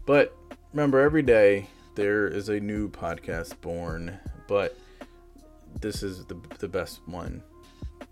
But 0.06 0.36
remember, 0.74 1.00
every 1.00 1.22
day 1.22 1.68
there 1.96 2.28
is 2.28 2.50
a 2.50 2.60
new 2.60 2.90
podcast 2.90 3.60
born, 3.62 4.20
but 4.48 4.78
this 5.82 6.04
is 6.04 6.26
the, 6.26 6.40
the 6.60 6.68
best 6.68 7.02
one 7.06 7.42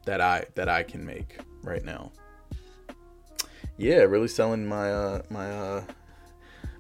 that 0.06 0.22
I 0.22 0.46
that 0.56 0.70
I 0.70 0.84
can 0.84 1.06
make 1.06 1.38
right 1.64 1.84
now 1.84 2.12
yeah, 3.78 4.02
really 4.02 4.28
selling 4.28 4.66
my 4.66 4.92
uh 4.92 5.22
my 5.30 5.52
uh 5.52 5.84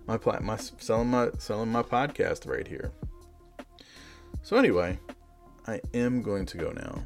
my 0.05 0.17
plat 0.17 0.43
my 0.43 0.57
selling 0.57 1.09
my 1.09 1.29
selling 1.37 1.71
my 1.71 1.83
podcast 1.83 2.47
right 2.47 2.67
here. 2.67 2.91
So 4.41 4.57
anyway, 4.57 4.99
I 5.67 5.81
am 5.93 6.21
going 6.21 6.45
to 6.47 6.57
go 6.57 6.71
now. 6.71 7.05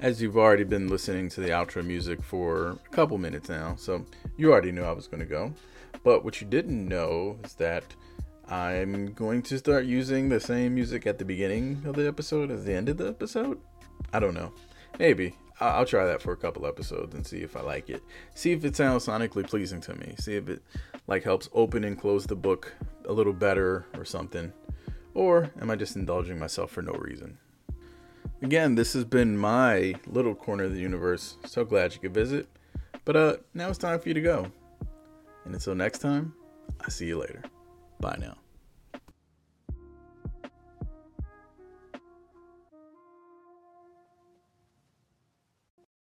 As 0.00 0.22
you've 0.22 0.36
already 0.36 0.62
been 0.62 0.86
listening 0.86 1.28
to 1.30 1.40
the 1.40 1.48
outro 1.48 1.84
music 1.84 2.22
for 2.22 2.78
a 2.86 2.88
couple 2.92 3.18
minutes 3.18 3.48
now, 3.48 3.74
so 3.76 4.06
you 4.36 4.52
already 4.52 4.70
knew 4.70 4.84
I 4.84 4.92
was 4.92 5.08
going 5.08 5.18
to 5.18 5.26
go. 5.26 5.52
But 6.04 6.24
what 6.24 6.40
you 6.40 6.46
didn't 6.46 6.86
know 6.86 7.36
is 7.42 7.54
that 7.54 7.82
I'm 8.48 9.12
going 9.14 9.42
to 9.42 9.58
start 9.58 9.86
using 9.86 10.28
the 10.28 10.38
same 10.38 10.76
music 10.76 11.04
at 11.08 11.18
the 11.18 11.24
beginning 11.24 11.82
of 11.84 11.96
the 11.96 12.06
episode 12.06 12.52
as 12.52 12.64
the 12.64 12.74
end 12.74 12.88
of 12.88 12.96
the 12.98 13.08
episode. 13.08 13.58
I 14.12 14.20
don't 14.20 14.34
know. 14.34 14.52
Maybe. 15.00 15.34
I'll 15.58 15.84
try 15.84 16.04
that 16.06 16.22
for 16.22 16.30
a 16.32 16.36
couple 16.36 16.64
episodes 16.64 17.16
and 17.16 17.26
see 17.26 17.38
if 17.38 17.56
I 17.56 17.62
like 17.62 17.90
it. 17.90 18.00
See 18.36 18.52
if 18.52 18.64
it 18.64 18.76
sounds 18.76 19.06
sonically 19.06 19.48
pleasing 19.48 19.80
to 19.80 19.96
me. 19.96 20.14
See 20.20 20.36
if 20.36 20.48
it 20.48 20.62
like 21.08 21.24
helps 21.24 21.48
open 21.52 21.82
and 21.82 22.00
close 22.00 22.24
the 22.24 22.36
book 22.36 22.72
a 23.04 23.12
little 23.12 23.32
better 23.32 23.84
or 23.96 24.04
something. 24.04 24.52
Or 25.14 25.50
am 25.60 25.72
I 25.72 25.74
just 25.74 25.96
indulging 25.96 26.38
myself 26.38 26.70
for 26.70 26.82
no 26.82 26.92
reason? 26.92 27.38
Again, 28.40 28.76
this 28.76 28.92
has 28.92 29.04
been 29.04 29.36
my 29.36 29.94
little 30.06 30.34
corner 30.34 30.64
of 30.64 30.74
the 30.74 30.80
universe. 30.80 31.36
So 31.44 31.64
glad 31.64 31.92
you 31.94 32.00
could 32.00 32.14
visit. 32.14 32.48
But 33.04 33.16
uh 33.16 33.36
now 33.54 33.68
it's 33.68 33.78
time 33.78 33.98
for 33.98 34.08
you 34.08 34.14
to 34.14 34.20
go. 34.20 34.46
And 35.44 35.54
until 35.54 35.74
next 35.74 35.98
time, 35.98 36.34
I 36.80 36.90
see 36.90 37.06
you 37.06 37.18
later. 37.18 37.42
Bye 38.00 38.16
now. 38.20 38.36